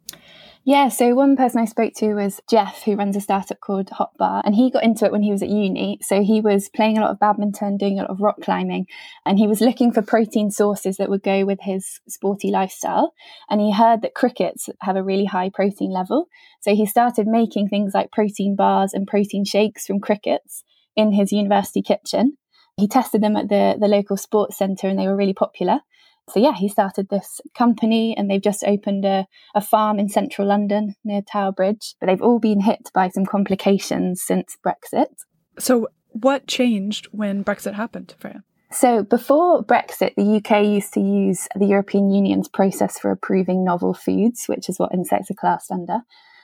Yeah, 0.68 0.90
so 0.90 1.14
one 1.14 1.34
person 1.34 1.62
I 1.62 1.64
spoke 1.64 1.94
to 1.94 2.12
was 2.12 2.42
Jeff, 2.46 2.82
who 2.82 2.94
runs 2.94 3.16
a 3.16 3.22
startup 3.22 3.58
called 3.58 3.88
Hot 3.88 4.10
Bar, 4.18 4.42
and 4.44 4.54
he 4.54 4.70
got 4.70 4.84
into 4.84 5.06
it 5.06 5.12
when 5.12 5.22
he 5.22 5.32
was 5.32 5.42
at 5.42 5.48
uni. 5.48 5.98
So 6.02 6.22
he 6.22 6.42
was 6.42 6.68
playing 6.68 6.98
a 6.98 7.00
lot 7.00 7.10
of 7.10 7.18
badminton, 7.18 7.78
doing 7.78 7.98
a 7.98 8.02
lot 8.02 8.10
of 8.10 8.20
rock 8.20 8.42
climbing, 8.42 8.84
and 9.24 9.38
he 9.38 9.46
was 9.46 9.62
looking 9.62 9.92
for 9.92 10.02
protein 10.02 10.50
sources 10.50 10.98
that 10.98 11.08
would 11.08 11.22
go 11.22 11.46
with 11.46 11.60
his 11.62 12.00
sporty 12.06 12.50
lifestyle. 12.50 13.14
And 13.48 13.62
he 13.62 13.72
heard 13.72 14.02
that 14.02 14.12
crickets 14.12 14.68
have 14.82 14.96
a 14.96 15.02
really 15.02 15.24
high 15.24 15.48
protein 15.48 15.90
level. 15.90 16.26
So 16.60 16.74
he 16.74 16.84
started 16.84 17.26
making 17.26 17.70
things 17.70 17.94
like 17.94 18.12
protein 18.12 18.54
bars 18.54 18.92
and 18.92 19.06
protein 19.06 19.46
shakes 19.46 19.86
from 19.86 20.00
crickets 20.00 20.64
in 20.94 21.12
his 21.12 21.32
university 21.32 21.80
kitchen. 21.80 22.36
He 22.76 22.88
tested 22.88 23.22
them 23.22 23.38
at 23.38 23.48
the, 23.48 23.78
the 23.80 23.88
local 23.88 24.18
sports 24.18 24.58
centre 24.58 24.86
and 24.86 24.98
they 24.98 25.08
were 25.08 25.16
really 25.16 25.32
popular 25.32 25.80
so 26.30 26.40
yeah, 26.40 26.54
he 26.54 26.68
started 26.68 27.08
this 27.08 27.40
company 27.56 28.16
and 28.16 28.30
they've 28.30 28.42
just 28.42 28.64
opened 28.64 29.04
a, 29.04 29.26
a 29.54 29.60
farm 29.60 29.98
in 29.98 30.08
central 30.08 30.48
London 30.48 30.94
near 31.04 31.22
Tower 31.22 31.52
Bridge. 31.52 31.94
But 32.00 32.06
they've 32.06 32.22
all 32.22 32.38
been 32.38 32.60
hit 32.60 32.90
by 32.94 33.08
some 33.08 33.26
complications 33.26 34.22
since 34.22 34.56
Brexit. 34.64 35.08
So 35.58 35.88
what 36.10 36.46
changed 36.46 37.06
when 37.12 37.44
Brexit 37.44 37.74
happened, 37.74 38.14
Freya? 38.18 38.42
So 38.70 39.02
before 39.02 39.64
Brexit, 39.64 40.14
the 40.16 40.36
UK 40.36 40.64
used 40.64 40.92
to 40.94 41.00
use 41.00 41.48
the 41.56 41.66
European 41.66 42.10
Union's 42.10 42.48
process 42.48 42.98
for 42.98 43.10
approving 43.10 43.64
novel 43.64 43.94
foods, 43.94 44.44
which 44.46 44.68
is 44.68 44.78
what 44.78 44.92
insects 44.92 45.30
are 45.30 45.34
classed 45.34 45.70
under. 45.70 46.00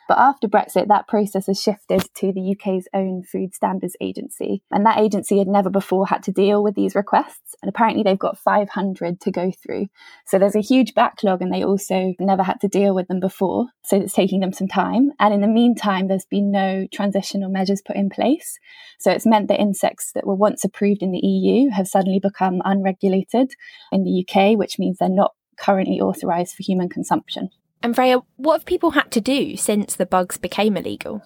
But 0.06 0.18
after 0.18 0.48
Brexit, 0.48 0.88
that 0.88 1.08
process 1.08 1.46
has 1.46 1.60
shifted 1.60 2.04
to 2.16 2.32
the 2.32 2.54
UK's 2.54 2.88
own 2.92 3.22
Food 3.22 3.54
Standards 3.54 3.96
Agency. 4.00 4.62
And 4.70 4.84
that 4.84 4.98
agency 4.98 5.38
had 5.38 5.48
never 5.48 5.70
before 5.70 6.06
had 6.06 6.22
to 6.24 6.32
deal 6.32 6.62
with 6.62 6.74
these 6.74 6.94
requests. 6.94 7.54
And 7.62 7.68
apparently 7.68 8.02
they've 8.02 8.18
got 8.18 8.38
500 8.38 9.20
to 9.20 9.30
go 9.30 9.50
through. 9.50 9.86
So 10.26 10.38
there's 10.38 10.56
a 10.56 10.60
huge 10.60 10.94
backlog 10.94 11.40
and 11.40 11.52
they 11.52 11.64
also 11.64 12.12
never 12.20 12.42
had 12.42 12.60
to 12.60 12.68
deal 12.68 12.94
with 12.94 13.08
them 13.08 13.20
before. 13.20 13.66
So 13.84 13.96
it's 13.96 14.12
taking 14.12 14.40
them 14.40 14.52
some 14.52 14.68
time. 14.68 15.12
And 15.18 15.32
in 15.32 15.40
the 15.40 15.48
meantime, 15.48 16.08
there's 16.08 16.26
been 16.26 16.50
no 16.50 16.86
transitional 16.92 17.50
measures 17.50 17.80
put 17.80 17.96
in 17.96 18.10
place. 18.10 18.58
So 18.98 19.10
it's 19.10 19.26
meant 19.26 19.48
that 19.48 19.60
insects 19.60 20.12
that 20.12 20.26
were 20.26 20.34
once 20.34 20.64
approved 20.64 21.02
in 21.02 21.12
the 21.12 21.26
EU 21.26 21.70
have 21.70 21.88
suddenly 21.88 22.20
become 22.20 22.60
unregulated 22.64 23.54
in 23.90 24.04
the 24.04 24.26
UK, 24.26 24.58
which 24.58 24.78
means 24.78 24.98
they're 24.98 25.08
not 25.08 25.32
currently 25.58 26.00
authorised 26.00 26.54
for 26.54 26.62
human 26.62 26.88
consumption. 26.88 27.50
And 27.84 27.94
Freya, 27.94 28.20
what 28.36 28.60
have 28.60 28.64
people 28.64 28.92
had 28.92 29.10
to 29.10 29.20
do 29.20 29.58
since 29.58 29.94
the 29.94 30.06
bugs 30.06 30.38
became 30.38 30.78
illegal? 30.78 31.20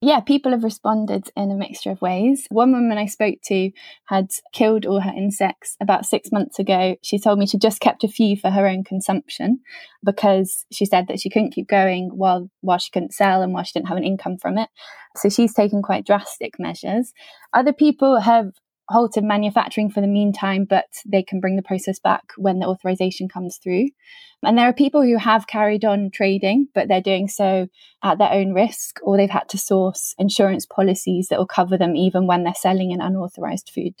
Yeah, 0.00 0.20
people 0.20 0.52
have 0.52 0.62
responded 0.62 1.30
in 1.36 1.50
a 1.50 1.56
mixture 1.56 1.90
of 1.90 2.00
ways. 2.00 2.46
One 2.48 2.70
woman 2.70 2.96
I 2.96 3.06
spoke 3.06 3.40
to 3.46 3.72
had 4.04 4.30
killed 4.52 4.86
all 4.86 5.00
her 5.00 5.12
insects 5.14 5.76
about 5.80 6.06
six 6.06 6.30
months 6.30 6.60
ago. 6.60 6.94
She 7.02 7.18
told 7.18 7.40
me 7.40 7.46
she 7.46 7.58
just 7.58 7.80
kept 7.80 8.04
a 8.04 8.08
few 8.08 8.36
for 8.36 8.50
her 8.50 8.68
own 8.68 8.84
consumption 8.84 9.58
because 10.04 10.64
she 10.70 10.86
said 10.86 11.08
that 11.08 11.18
she 11.18 11.28
couldn't 11.28 11.50
keep 11.50 11.66
going 11.66 12.10
while 12.14 12.48
while 12.60 12.78
she 12.78 12.92
couldn't 12.92 13.12
sell 13.12 13.42
and 13.42 13.52
while 13.52 13.64
she 13.64 13.72
didn't 13.74 13.88
have 13.88 13.98
an 13.98 14.04
income 14.04 14.38
from 14.38 14.58
it. 14.58 14.68
So 15.16 15.28
she's 15.28 15.52
taken 15.52 15.82
quite 15.82 16.06
drastic 16.06 16.60
measures. 16.60 17.12
Other 17.52 17.72
people 17.72 18.20
have 18.20 18.52
halted 18.90 19.24
manufacturing 19.24 19.90
for 19.90 20.00
the 20.00 20.06
meantime, 20.06 20.66
but 20.68 20.86
they 21.06 21.22
can 21.22 21.40
bring 21.40 21.56
the 21.56 21.62
process 21.62 21.98
back 21.98 22.24
when 22.36 22.58
the 22.58 22.66
authorization 22.66 23.28
comes 23.28 23.58
through. 23.62 23.88
And 24.42 24.56
there 24.58 24.68
are 24.68 24.72
people 24.72 25.02
who 25.02 25.16
have 25.16 25.46
carried 25.46 25.84
on 25.84 26.10
trading, 26.10 26.68
but 26.74 26.88
they're 26.88 27.00
doing 27.00 27.28
so 27.28 27.68
at 28.02 28.18
their 28.18 28.32
own 28.32 28.52
risk, 28.52 28.98
or 29.02 29.16
they've 29.16 29.30
had 29.30 29.48
to 29.50 29.58
source 29.58 30.14
insurance 30.18 30.66
policies 30.66 31.28
that 31.28 31.38
will 31.38 31.46
cover 31.46 31.76
them 31.76 31.94
even 31.94 32.26
when 32.26 32.44
they're 32.44 32.54
selling 32.54 32.92
an 32.92 33.00
unauthorized 33.00 33.70
food. 33.72 33.94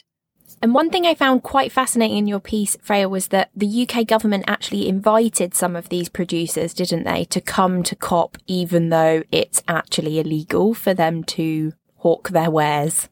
And 0.62 0.74
one 0.74 0.90
thing 0.90 1.06
I 1.06 1.14
found 1.14 1.42
quite 1.42 1.72
fascinating 1.72 2.18
in 2.18 2.26
your 2.26 2.40
piece, 2.40 2.76
Freya, 2.82 3.08
was 3.08 3.28
that 3.28 3.50
the 3.54 3.86
UK 3.88 4.06
government 4.06 4.44
actually 4.46 4.88
invited 4.88 5.54
some 5.54 5.76
of 5.76 5.88
these 5.88 6.08
producers, 6.08 6.74
didn't 6.74 7.04
they, 7.04 7.24
to 7.26 7.40
come 7.40 7.82
to 7.84 7.94
COP, 7.94 8.36
even 8.46 8.88
though 8.88 9.22
it's 9.30 9.62
actually 9.68 10.18
illegal 10.18 10.74
for 10.74 10.92
them 10.92 11.22
to 11.24 11.72
hawk 11.96 12.30
their 12.30 12.50
wares. 12.50 13.08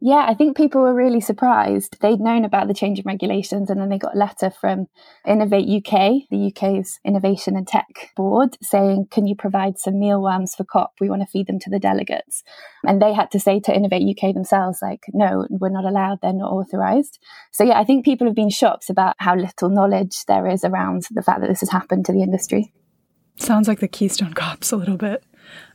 Yeah, 0.00 0.26
I 0.28 0.34
think 0.34 0.56
people 0.56 0.82
were 0.82 0.94
really 0.94 1.20
surprised. 1.20 1.96
They'd 2.00 2.20
known 2.20 2.44
about 2.44 2.68
the 2.68 2.74
change 2.74 2.98
in 2.98 3.04
regulations 3.06 3.70
and 3.70 3.80
then 3.80 3.88
they 3.88 3.98
got 3.98 4.14
a 4.14 4.18
letter 4.18 4.50
from 4.50 4.88
Innovate 5.26 5.68
UK, 5.68 6.28
the 6.30 6.52
UK's 6.54 7.00
Innovation 7.04 7.56
and 7.56 7.66
Tech 7.66 8.12
Board, 8.14 8.56
saying, 8.62 9.08
Can 9.10 9.26
you 9.26 9.34
provide 9.34 9.78
some 9.78 9.98
mealworms 9.98 10.54
for 10.54 10.64
COP? 10.64 10.92
We 11.00 11.08
want 11.08 11.22
to 11.22 11.26
feed 11.26 11.46
them 11.46 11.58
to 11.60 11.70
the 11.70 11.78
delegates. 11.78 12.42
And 12.84 13.00
they 13.00 13.14
had 13.14 13.30
to 13.30 13.40
say 13.40 13.58
to 13.60 13.74
Innovate 13.74 14.16
UK 14.16 14.34
themselves, 14.34 14.80
like, 14.82 15.04
no, 15.12 15.46
we're 15.48 15.70
not 15.70 15.84
allowed, 15.84 16.18
they're 16.20 16.32
not 16.32 16.52
authorized. 16.52 17.18
So 17.52 17.64
yeah, 17.64 17.78
I 17.78 17.84
think 17.84 18.04
people 18.04 18.26
have 18.26 18.36
been 18.36 18.50
shocked 18.50 18.90
about 18.90 19.16
how 19.18 19.34
little 19.34 19.70
knowledge 19.70 20.24
there 20.26 20.46
is 20.46 20.62
around 20.64 21.04
the 21.10 21.22
fact 21.22 21.40
that 21.40 21.48
this 21.48 21.60
has 21.60 21.70
happened 21.70 22.04
to 22.06 22.12
the 22.12 22.22
industry. 22.22 22.72
Sounds 23.36 23.68
like 23.68 23.80
the 23.80 23.88
Keystone 23.88 24.32
Cops 24.34 24.72
a 24.72 24.76
little 24.76 24.96
bit. 24.96 25.24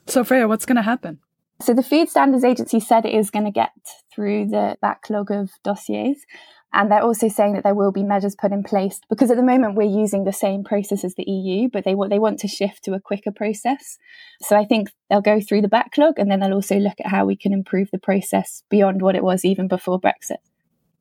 So 0.08 0.24
Freya, 0.24 0.48
what's 0.48 0.66
going 0.66 0.76
to 0.78 0.82
happen? 0.82 1.20
So 1.62 1.74
the 1.74 1.84
Food 1.84 2.10
Standards 2.10 2.44
Agency 2.44 2.80
said 2.80 3.06
it 3.06 3.14
is 3.14 3.30
going 3.30 3.46
to 3.46 3.52
get 3.52 3.72
through 4.14 4.48
the 4.48 4.78
backlog 4.82 5.32
of 5.32 5.52
dossiers. 5.64 6.18
And 6.74 6.90
they're 6.90 7.04
also 7.04 7.28
saying 7.28 7.54
that 7.54 7.64
there 7.64 7.76
will 7.76 7.92
be 7.92 8.04
measures 8.04 8.36
put 8.36 8.54
in 8.54 8.64
place 8.64 9.02
because 9.10 9.30
at 9.30 9.36
the 9.36 9.44
moment 9.44 9.76
we're 9.76 9.84
using 9.84 10.24
the 10.24 10.32
same 10.32 10.64
process 10.64 11.04
as 11.04 11.16
the 11.16 11.30
EU, 11.30 11.68
but 11.72 11.84
they 11.84 11.96
want 11.96 12.12
they 12.12 12.20
want 12.20 12.40
to 12.40 12.48
shift 12.48 12.84
to 12.86 12.94
a 12.94 13.00
quicker 13.00 13.32
process. 13.32 13.98
So 14.42 14.56
I 14.56 14.64
think 14.64 14.90
they'll 15.10 15.22
go 15.22 15.42
through 15.42 15.64
the 15.64 15.68
backlog 15.68 16.18
and 16.18 16.32
then 16.32 16.40
they'll 16.40 16.54
also 16.54 16.78
look 16.78 17.00
at 17.00 17.12
how 17.12 17.26
we 17.26 17.36
can 17.36 17.52
improve 17.52 17.90
the 17.92 17.98
process 17.98 18.64
beyond 18.70 19.02
what 19.02 19.16
it 19.16 19.24
was 19.24 19.44
even 19.44 19.68
before 19.68 20.00
Brexit. 20.00 20.38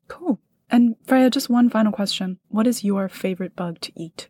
Cool. 0.09 0.39
And 0.69 0.95
Freya, 1.05 1.29
just 1.29 1.49
one 1.49 1.69
final 1.69 1.91
question. 1.93 2.39
What 2.49 2.67
is 2.67 2.83
your 2.83 3.07
favorite 3.07 3.55
bug 3.55 3.79
to 3.81 3.91
eat? 3.95 4.27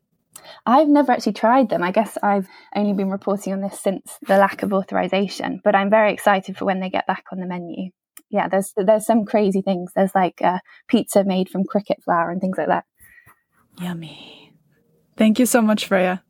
I've 0.66 0.88
never 0.88 1.12
actually 1.12 1.34
tried 1.34 1.70
them. 1.70 1.84
I 1.84 1.92
guess 1.92 2.18
I've 2.22 2.48
only 2.76 2.94
been 2.94 3.10
reporting 3.10 3.54
on 3.54 3.62
this 3.62 3.80
since 3.80 4.18
the 4.28 4.38
lack 4.38 4.64
of 4.64 4.74
authorization, 4.74 5.62
but 5.64 5.76
I'm 5.76 5.90
very 5.90 6.14
excited 6.14 6.58
for 6.58 6.66
when 6.66 6.80
they 6.80 6.90
get 6.90 7.08
back 7.08 7.26
on 7.32 7.40
the 7.40 7.48
menu. 7.48 7.92
Yeah, 8.30 8.48
there's 8.48 8.74
there's 8.78 9.06
some 9.06 9.26
crazy 9.26 9.62
things. 9.62 9.92
There's 9.96 10.16
like 10.16 10.42
uh, 10.42 10.60
pizza 10.88 11.24
made 11.24 11.50
from 11.50 11.66
cricket 11.66 12.02
flour 12.04 12.30
and 12.30 12.40
things 12.40 12.58
like 12.58 12.68
that. 12.68 12.86
Yummy. 13.80 14.54
Thank 15.18 15.40
you 15.40 15.46
so 15.46 15.62
much, 15.62 15.86
Freya. 15.86 16.24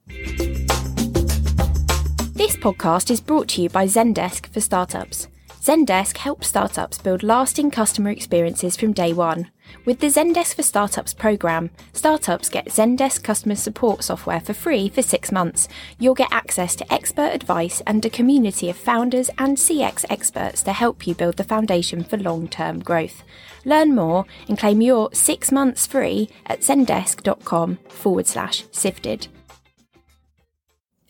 This 2.33 2.57
podcast 2.57 3.11
is 3.11 3.21
brought 3.21 3.49
to 3.49 3.61
you 3.61 3.69
by 3.69 3.85
Zendesk 3.85 4.51
for 4.51 4.59
Startups. 4.59 5.27
Zendesk 5.61 6.17
helps 6.17 6.47
startups 6.47 6.97
build 6.97 7.21
lasting 7.21 7.69
customer 7.69 8.09
experiences 8.09 8.75
from 8.75 8.93
day 8.93 9.13
one. 9.13 9.51
With 9.85 9.99
the 9.99 10.07
Zendesk 10.07 10.55
for 10.55 10.63
Startups 10.63 11.13
program, 11.13 11.69
startups 11.93 12.49
get 12.49 12.69
Zendesk 12.69 13.23
customer 13.23 13.53
support 13.53 14.03
software 14.03 14.39
for 14.39 14.55
free 14.55 14.89
for 14.89 15.03
six 15.03 15.31
months. 15.31 15.67
You'll 15.99 16.15
get 16.15 16.33
access 16.33 16.75
to 16.77 16.91
expert 16.91 17.31
advice 17.31 17.79
and 17.85 18.03
a 18.03 18.09
community 18.09 18.71
of 18.71 18.75
founders 18.75 19.29
and 19.37 19.55
CX 19.55 20.03
experts 20.09 20.63
to 20.63 20.73
help 20.73 21.05
you 21.05 21.13
build 21.13 21.37
the 21.37 21.43
foundation 21.43 22.03
for 22.03 22.17
long 22.17 22.47
term 22.47 22.79
growth. 22.79 23.21
Learn 23.63 23.93
more 23.93 24.25
and 24.47 24.57
claim 24.57 24.81
your 24.81 25.13
six 25.13 25.51
months 25.51 25.85
free 25.85 26.27
at 26.47 26.61
zendesk.com 26.61 27.77
forward 27.87 28.25
slash 28.25 28.63
sifted. 28.71 29.27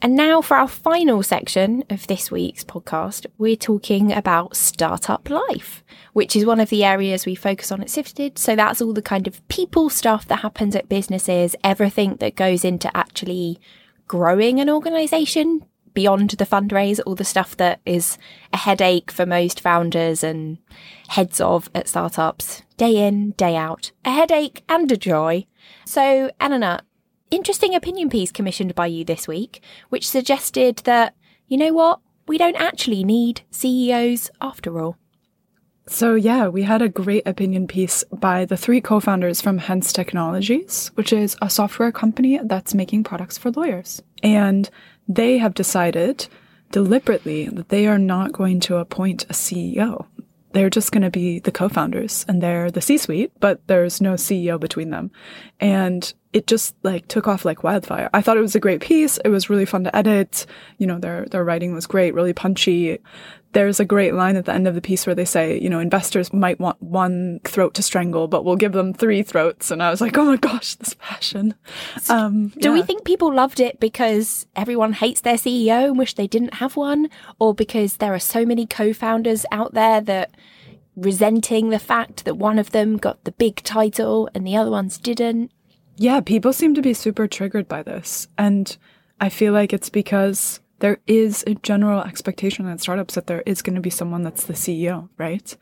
And 0.03 0.15
now 0.15 0.41
for 0.41 0.57
our 0.57 0.67
final 0.67 1.21
section 1.21 1.83
of 1.91 2.07
this 2.07 2.31
week's 2.31 2.63
podcast, 2.63 3.27
we're 3.37 3.55
talking 3.55 4.11
about 4.11 4.55
startup 4.55 5.29
life, 5.29 5.83
which 6.13 6.35
is 6.35 6.43
one 6.43 6.59
of 6.59 6.69
the 6.69 6.83
areas 6.83 7.27
we 7.27 7.35
focus 7.35 7.71
on 7.71 7.81
at 7.81 7.89
Sifted. 7.91 8.39
So 8.39 8.55
that's 8.55 8.81
all 8.81 8.93
the 8.93 9.03
kind 9.03 9.27
of 9.27 9.47
people 9.47 9.91
stuff 9.91 10.27
that 10.27 10.39
happens 10.39 10.75
at 10.75 10.89
businesses, 10.89 11.55
everything 11.63 12.15
that 12.15 12.35
goes 12.35 12.65
into 12.65 12.95
actually 12.97 13.59
growing 14.07 14.59
an 14.59 14.71
organization 14.71 15.65
beyond 15.93 16.31
the 16.31 16.47
fundraise, 16.47 16.99
all 17.05 17.13
the 17.13 17.23
stuff 17.23 17.55
that 17.57 17.79
is 17.85 18.17
a 18.51 18.57
headache 18.57 19.11
for 19.11 19.27
most 19.27 19.59
founders 19.59 20.23
and 20.23 20.57
heads 21.09 21.39
of 21.39 21.69
at 21.75 21.87
startups, 21.87 22.63
day 22.75 23.07
in, 23.07 23.31
day 23.31 23.55
out, 23.55 23.91
a 24.03 24.09
headache 24.09 24.63
and 24.67 24.91
a 24.91 24.97
joy. 24.97 25.45
So, 25.85 26.31
Anna, 26.39 26.81
interesting 27.31 27.73
opinion 27.73 28.09
piece 28.09 28.31
commissioned 28.31 28.75
by 28.75 28.85
you 28.87 29.03
this 29.03 29.27
week, 29.27 29.63
which 29.89 30.07
suggested 30.07 30.77
that, 30.83 31.15
you 31.47 31.57
know 31.57 31.73
what, 31.73 31.99
we 32.27 32.37
don't 32.37 32.55
actually 32.55 33.03
need 33.03 33.41
CEOs 33.49 34.29
after 34.39 34.79
all. 34.79 34.97
So, 35.87 36.15
yeah, 36.15 36.47
we 36.47 36.61
had 36.61 36.81
a 36.81 36.89
great 36.89 37.27
opinion 37.27 37.67
piece 37.67 38.03
by 38.13 38.45
the 38.45 38.55
three 38.55 38.81
co 38.81 38.99
founders 38.99 39.41
from 39.41 39.57
Hence 39.57 39.91
Technologies, 39.91 40.91
which 40.93 41.11
is 41.11 41.35
a 41.41 41.49
software 41.49 41.91
company 41.91 42.39
that's 42.43 42.75
making 42.75 43.03
products 43.03 43.37
for 43.37 43.51
lawyers. 43.51 44.01
And 44.21 44.69
they 45.07 45.37
have 45.39 45.55
decided 45.55 46.27
deliberately 46.71 47.49
that 47.49 47.69
they 47.69 47.87
are 47.87 47.97
not 47.97 48.31
going 48.31 48.59
to 48.61 48.77
appoint 48.77 49.23
a 49.23 49.33
CEO. 49.33 50.05
They're 50.53 50.69
just 50.69 50.91
going 50.91 51.03
to 51.03 51.09
be 51.09 51.39
the 51.39 51.51
co 51.51 51.67
founders 51.67 52.25
and 52.27 52.41
they're 52.41 52.71
the 52.71 52.81
C 52.81 52.97
suite, 52.97 53.31
but 53.39 53.65
there's 53.67 53.99
no 53.99 54.13
CEO 54.13 54.59
between 54.59 54.91
them. 54.91 55.11
And 55.59 56.13
it 56.33 56.47
just 56.47 56.75
like 56.83 57.07
took 57.07 57.27
off 57.27 57.43
like 57.43 57.63
wildfire. 57.63 58.09
I 58.13 58.21
thought 58.21 58.37
it 58.37 58.41
was 58.41 58.55
a 58.55 58.59
great 58.59 58.81
piece. 58.81 59.17
It 59.17 59.29
was 59.29 59.49
really 59.49 59.65
fun 59.65 59.83
to 59.83 59.95
edit. 59.95 60.45
You 60.77 60.87
know, 60.87 60.97
their 60.97 61.25
their 61.25 61.43
writing 61.43 61.73
was 61.73 61.85
great, 61.85 62.13
really 62.13 62.33
punchy. 62.33 62.99
There's 63.53 63.81
a 63.81 63.85
great 63.85 64.13
line 64.13 64.37
at 64.37 64.45
the 64.45 64.53
end 64.53 64.65
of 64.65 64.75
the 64.75 64.81
piece 64.81 65.05
where 65.05 65.15
they 65.15 65.25
say, 65.25 65.59
you 65.59 65.69
know, 65.69 65.79
investors 65.79 66.31
might 66.31 66.57
want 66.57 66.81
one 66.81 67.41
throat 67.43 67.73
to 67.73 67.83
strangle, 67.83 68.29
but 68.29 68.45
we'll 68.45 68.55
give 68.55 68.71
them 68.71 68.93
three 68.93 69.23
throats. 69.23 69.71
And 69.71 69.83
I 69.83 69.89
was 69.89 69.99
like, 69.99 70.17
oh 70.17 70.23
my 70.23 70.37
gosh, 70.37 70.75
this 70.75 70.95
passion. 70.99 71.53
Um, 72.09 72.47
Do 72.57 72.69
yeah. 72.69 72.73
we 72.73 72.81
think 72.81 73.03
people 73.03 73.33
loved 73.33 73.59
it 73.59 73.79
because 73.79 74.47
everyone 74.55 74.93
hates 74.93 75.21
their 75.21 75.35
CEO 75.35 75.85
and 75.85 75.97
wish 75.97 76.13
they 76.13 76.27
didn't 76.27 76.55
have 76.55 76.77
one? 76.77 77.09
Or 77.39 77.53
because 77.53 77.97
there 77.97 78.13
are 78.13 78.19
so 78.19 78.45
many 78.45 78.65
co 78.65 78.93
founders 78.93 79.45
out 79.51 79.73
there 79.73 79.99
that 79.99 80.31
resenting 80.95 81.69
the 81.69 81.79
fact 81.79 82.23
that 82.25 82.37
one 82.37 82.57
of 82.57 82.71
them 82.71 82.97
got 82.97 83.23
the 83.25 83.31
big 83.33 83.57
title 83.63 84.29
and 84.33 84.47
the 84.47 84.55
other 84.55 84.71
ones 84.71 84.97
didn't? 84.97 85.51
Yeah, 86.01 86.19
people 86.19 86.51
seem 86.51 86.73
to 86.73 86.81
be 86.81 86.95
super 86.95 87.27
triggered 87.27 87.67
by 87.67 87.83
this. 87.83 88.27
And 88.35 88.75
I 89.19 89.29
feel 89.29 89.53
like 89.53 89.71
it's 89.71 89.91
because 89.91 90.59
there 90.79 90.97
is 91.05 91.43
a 91.45 91.53
general 91.53 92.01
expectation 92.01 92.65
at 92.65 92.81
startups 92.81 93.13
that 93.13 93.27
there 93.27 93.43
is 93.45 93.61
going 93.61 93.75
to 93.75 93.81
be 93.81 93.91
someone 93.91 94.23
that's 94.23 94.45
the 94.45 94.53
CEO, 94.53 95.09
right? 95.19 95.55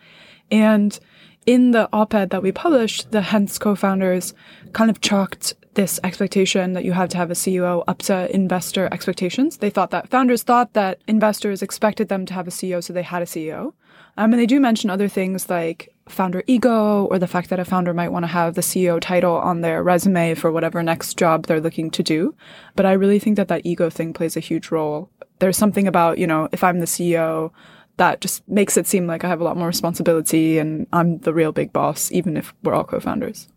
And 0.50 0.98
in 1.46 1.72
the 1.72 1.89
op 1.91 2.13
ed 2.13 2.29
that 2.29 2.41
we 2.41 2.53
published, 2.53 3.12
the 3.12 3.19
Hence 3.19 3.60
co 3.60 3.75
founders 3.75 4.34
kind 4.72 4.89
of 4.89 5.01
chalked 5.01 5.55
this 5.74 6.00
expectation 6.05 6.72
that 6.72 6.86
you 6.86 6.93
have 6.93 7.10
to 7.10 7.17
have 7.17 7.31
a 7.31 7.34
CEO 7.34 7.84
up 7.89 7.98
to 8.03 8.34
investor 8.34 8.88
expectations. 8.93 9.58
They 9.58 9.69
thought 9.69 9.91
that 9.91 10.08
founders 10.08 10.43
thought 10.43 10.72
that 10.72 11.01
investors 11.05 11.62
expected 11.62 12.08
them 12.08 12.25
to 12.27 12.34
have 12.34 12.48
a 12.48 12.51
CEO, 12.51 12.81
so 12.81 12.93
they 12.93 13.03
had 13.03 13.22
a 13.22 13.25
CEO. 13.25 13.74
Um, 14.15 14.31
and 14.31 14.39
they 14.41 14.46
do 14.46 14.62
mention 14.62 14.89
other 14.89 15.10
things 15.10 15.50
like 15.50 15.93
founder 16.10 16.44
ego 16.48 17.06
or 17.06 17.20
the 17.20 17.28
fact 17.28 17.50
that 17.50 17.60
a 17.60 17.66
founder 17.66 17.94
might 17.94 18.12
want 18.12 18.24
to 18.24 18.28
have 18.28 18.56
the 18.56 18.62
CEO 18.62 19.00
title 19.00 19.36
on 19.36 19.62
their 19.62 19.84
resume 19.84 20.36
for 20.36 20.51
whatever 20.51 20.82
next 20.84 21.18
job 21.18 21.46
they're 21.46 21.62
looking 21.62 21.89
to 21.92 22.04
do. 22.04 22.36
But 22.75 22.86
I 22.86 22.94
really 22.94 23.20
think 23.20 23.38
that 23.38 23.48
that 23.48 23.66
ego 23.66 23.89
thing 23.89 24.13
plays 24.13 24.36
a 24.36 24.42
huge 24.42 24.72
role. 24.72 25.10
There's 25.39 25.58
something 25.58 25.88
about, 25.88 26.18
you 26.18 26.28
know, 26.28 26.50
if 26.51 26.63
I'm 26.63 26.80
the 26.80 26.86
CEO, 26.86 27.51
that 27.98 28.22
just 28.22 28.48
makes 28.48 28.78
it 28.78 28.88
seem 28.88 29.08
like 29.08 29.24
I 29.24 29.28
have 29.28 29.42
a 29.42 29.44
lot 29.44 29.58
more 29.58 29.68
responsibility 29.68 30.58
and 30.58 30.88
I'm 30.92 31.20
the 31.20 31.34
real 31.34 31.51
big 31.51 31.72
boss, 31.72 32.12
even 32.12 32.38
if 32.38 32.54
we're 32.63 32.74
all 32.74 32.84
co 32.84 33.00
founders. 33.00 33.48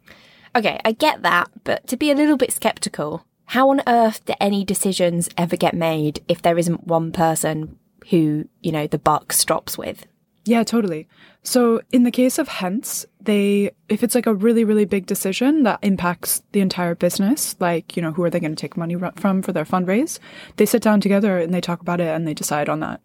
Okay, 0.55 0.81
I 0.85 0.93
get 0.93 1.23
that, 1.23 1.51
but 1.65 1.87
to 1.87 1.97
be 1.97 2.11
a 2.11 2.15
little 2.15 2.37
bit 2.37 2.53
skeptical, 2.53 3.25
how 3.47 3.71
on 3.71 3.83
earth 3.87 4.25
do 4.25 4.35
any 4.41 4.65
decisions 4.65 5.29
ever 5.39 5.57
get 5.57 5.75
made 5.75 6.23
if 6.29 6.43
there 6.43 6.59
isn't 6.59 6.87
one 6.87 7.13
person 7.13 7.79
who, 8.11 8.49
you 8.61 8.73
know, 8.73 8.87
the 8.87 8.99
buck 8.99 9.33
stops 9.33 9.79
with? 9.79 10.07
Yeah, 10.45 10.65
totally. 10.65 11.09
So 11.45 11.81
in 11.91 12.05
the 12.05 12.11
case 12.11 12.39
of 12.39 12.49
Hence, 12.49 13.05
they 13.21 13.73
if 13.89 14.03
it's 14.03 14.15
like 14.15 14.27
a 14.27 14.35
really 14.35 14.65
really 14.65 14.85
big 14.85 15.07
decision 15.07 15.65
that 15.65 15.81
impacts 15.83 16.43
the 16.53 16.61
entire 16.61 16.95
business, 16.95 17.57
like, 17.61 17.97
you 17.97 18.03
know, 18.03 18.13
who 18.13 18.23
are 18.23 18.31
they 18.31 18.41
going 18.41 18.55
to 18.55 18.61
take 18.61 18.77
money 18.77 18.97
from 19.17 19.43
for 19.43 19.53
their 19.53 19.65
fundraise? 19.65 20.19
They 20.57 20.67
sit 20.67 20.83
down 20.83 21.01
together 21.01 21.39
and 21.39 21.53
they 21.53 21.61
talk 21.61 21.81
about 21.81 22.01
it 22.01 22.09
and 22.09 22.27
they 22.27 22.35
decide 22.35 22.69
on 22.69 22.81
that. 22.81 23.01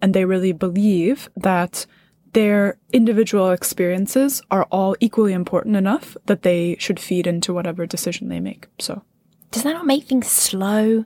And 0.00 0.14
they 0.14 0.24
really 0.24 0.52
believe 0.52 1.28
that 1.36 1.86
their 2.34 2.78
individual 2.92 3.50
experiences 3.50 4.42
are 4.50 4.64
all 4.64 4.94
equally 5.00 5.32
important 5.32 5.76
enough 5.76 6.16
that 6.26 6.42
they 6.42 6.76
should 6.78 7.00
feed 7.00 7.26
into 7.26 7.54
whatever 7.54 7.86
decision 7.86 8.28
they 8.28 8.40
make. 8.40 8.68
So, 8.78 9.02
Does 9.50 9.62
that 9.62 9.72
not 9.72 9.86
make 9.86 10.04
things 10.04 10.28
slow? 10.28 11.04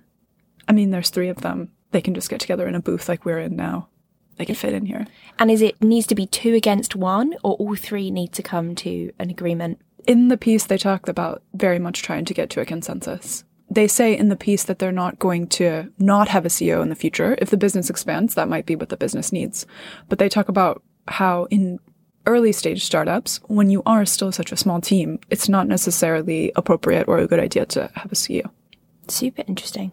I 0.68 0.72
mean, 0.72 0.90
there's 0.90 1.10
three 1.10 1.28
of 1.28 1.42
them. 1.42 1.70
They 1.92 2.00
can 2.00 2.14
just 2.14 2.28
get 2.28 2.40
together 2.40 2.66
in 2.66 2.74
a 2.74 2.80
booth 2.80 3.08
like 3.08 3.24
we're 3.24 3.38
in 3.38 3.56
now. 3.56 3.88
They 4.36 4.44
can 4.44 4.54
fit 4.54 4.74
in 4.74 4.86
here. 4.86 5.06
And 5.38 5.50
is 5.50 5.62
it 5.62 5.80
needs 5.82 6.06
to 6.08 6.14
be 6.14 6.26
two 6.26 6.54
against 6.54 6.96
one, 6.96 7.34
or 7.44 7.54
all 7.54 7.76
three 7.76 8.10
need 8.10 8.32
to 8.32 8.42
come 8.42 8.74
to 8.76 9.12
an 9.18 9.30
agreement? 9.30 9.80
in 10.06 10.28
the 10.28 10.36
piece, 10.36 10.64
they 10.64 10.78
talk 10.78 11.08
about 11.08 11.42
very 11.54 11.78
much 11.78 12.02
trying 12.02 12.24
to 12.24 12.34
get 12.34 12.50
to 12.50 12.60
a 12.60 12.64
consensus. 12.64 13.44
They 13.70 13.88
say 13.88 14.16
in 14.16 14.28
the 14.28 14.36
piece 14.36 14.64
that 14.64 14.78
they're 14.78 14.92
not 14.92 15.18
going 15.18 15.46
to 15.48 15.90
not 15.98 16.28
have 16.28 16.44
a 16.44 16.48
CEO 16.48 16.82
in 16.82 16.90
the 16.90 16.94
future. 16.94 17.36
If 17.38 17.50
the 17.50 17.56
business 17.56 17.88
expands, 17.88 18.34
that 18.34 18.48
might 18.48 18.66
be 18.66 18.76
what 18.76 18.90
the 18.90 18.96
business 18.96 19.32
needs. 19.32 19.66
But 20.08 20.18
they 20.18 20.28
talk 20.28 20.48
about 20.48 20.82
how 21.08 21.44
in 21.44 21.78
early 22.26 22.52
stage 22.52 22.84
startups, 22.84 23.40
when 23.46 23.70
you 23.70 23.82
are 23.86 24.04
still 24.04 24.30
such 24.30 24.52
a 24.52 24.56
small 24.56 24.80
team, 24.80 25.18
it's 25.30 25.48
not 25.48 25.66
necessarily 25.68 26.52
appropriate 26.54 27.08
or 27.08 27.18
a 27.18 27.26
good 27.26 27.40
idea 27.40 27.64
to 27.66 27.90
have 27.94 28.12
a 28.12 28.16
CEO. 28.16 28.50
Super 29.08 29.42
interesting. 29.48 29.92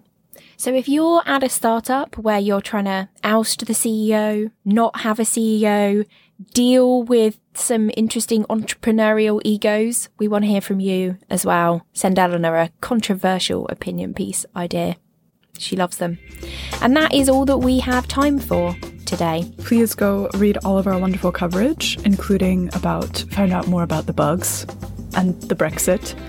So, 0.60 0.74
if 0.74 0.90
you're 0.90 1.24
at 1.26 1.42
a 1.42 1.48
startup 1.48 2.18
where 2.18 2.38
you're 2.38 2.60
trying 2.60 2.84
to 2.84 3.08
oust 3.24 3.66
the 3.66 3.72
CEO, 3.72 4.52
not 4.66 5.00
have 5.00 5.18
a 5.18 5.24
CEO, 5.24 6.06
deal 6.54 7.02
with 7.02 7.40
some 7.54 7.90
interesting 7.96 8.44
entrepreneurial 8.50 9.40
egos, 9.46 10.10
we 10.18 10.28
want 10.28 10.44
to 10.44 10.50
hear 10.50 10.60
from 10.60 10.82
you 10.82 11.18
as 11.30 11.46
well. 11.46 11.86
Send 11.94 12.20
Eleanor 12.20 12.58
a 12.58 12.72
controversial 12.82 13.70
opinion 13.70 14.14
piece 14.14 14.46
idea. 14.54 14.98
She 15.58 15.78
loves 15.78 15.96
them. 15.96 16.20
And 16.82 16.94
that 16.98 17.14
is 17.14 17.30
all 17.30 17.46
that 17.46 17.60
we 17.60 17.80
have 17.80 18.10
time 18.10 18.38
for 18.38 18.76
today. 19.06 19.50
Please 19.60 19.96
go 19.96 20.28
read 20.34 20.58
all 20.66 20.78
of 20.78 20.88
our 20.88 21.00
wonderful 21.00 21.32
coverage, 21.32 21.98
including 22.04 22.68
about 22.76 23.20
find 23.32 23.54
out 23.54 23.68
more 23.68 23.84
about 23.84 24.08
the 24.08 24.14
bugs 24.14 24.66
and 25.16 25.42
the 25.44 25.56
Brexit 25.56 26.20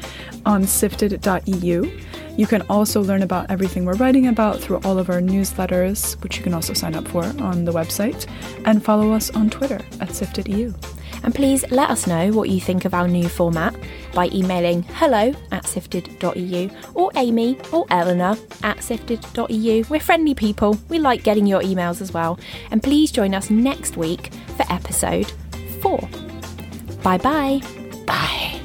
on 0.46 0.68
sifted.eu. 0.68 2.00
You 2.36 2.46
can 2.46 2.62
also 2.70 3.02
learn 3.02 3.22
about 3.22 3.50
everything 3.50 3.84
we're 3.84 3.94
writing 3.94 4.26
about 4.28 4.60
through 4.60 4.80
all 4.84 4.98
of 4.98 5.10
our 5.10 5.20
newsletters, 5.20 6.20
which 6.22 6.36
you 6.38 6.42
can 6.42 6.54
also 6.54 6.72
sign 6.72 6.94
up 6.94 7.06
for 7.08 7.24
on 7.24 7.64
the 7.64 7.72
website, 7.72 8.26
and 8.64 8.82
follow 8.82 9.12
us 9.12 9.30
on 9.30 9.50
Twitter 9.50 9.80
at 10.00 10.08
siftedeu. 10.08 10.74
And 11.22 11.34
please 11.34 11.70
let 11.70 11.90
us 11.90 12.06
know 12.06 12.30
what 12.30 12.48
you 12.48 12.60
think 12.60 12.84
of 12.84 12.94
our 12.94 13.06
new 13.06 13.28
format 13.28 13.74
by 14.14 14.28
emailing 14.32 14.82
hello 14.84 15.34
at 15.52 15.66
sifted.eu 15.66 16.70
or 16.94 17.10
Amy 17.16 17.58
or 17.72 17.84
Eleanor 17.90 18.36
at 18.62 18.82
sifted.eu. 18.82 19.84
We're 19.88 20.00
friendly 20.00 20.34
people. 20.34 20.78
We 20.88 20.98
like 20.98 21.22
getting 21.22 21.46
your 21.46 21.60
emails 21.60 22.00
as 22.00 22.12
well. 22.12 22.38
And 22.70 22.82
please 22.82 23.12
join 23.12 23.34
us 23.34 23.50
next 23.50 23.96
week 23.96 24.32
for 24.56 24.64
episode 24.72 25.30
four. 25.82 26.08
Bye 27.02 27.18
bye. 27.18 27.60
Bye. 28.06 28.59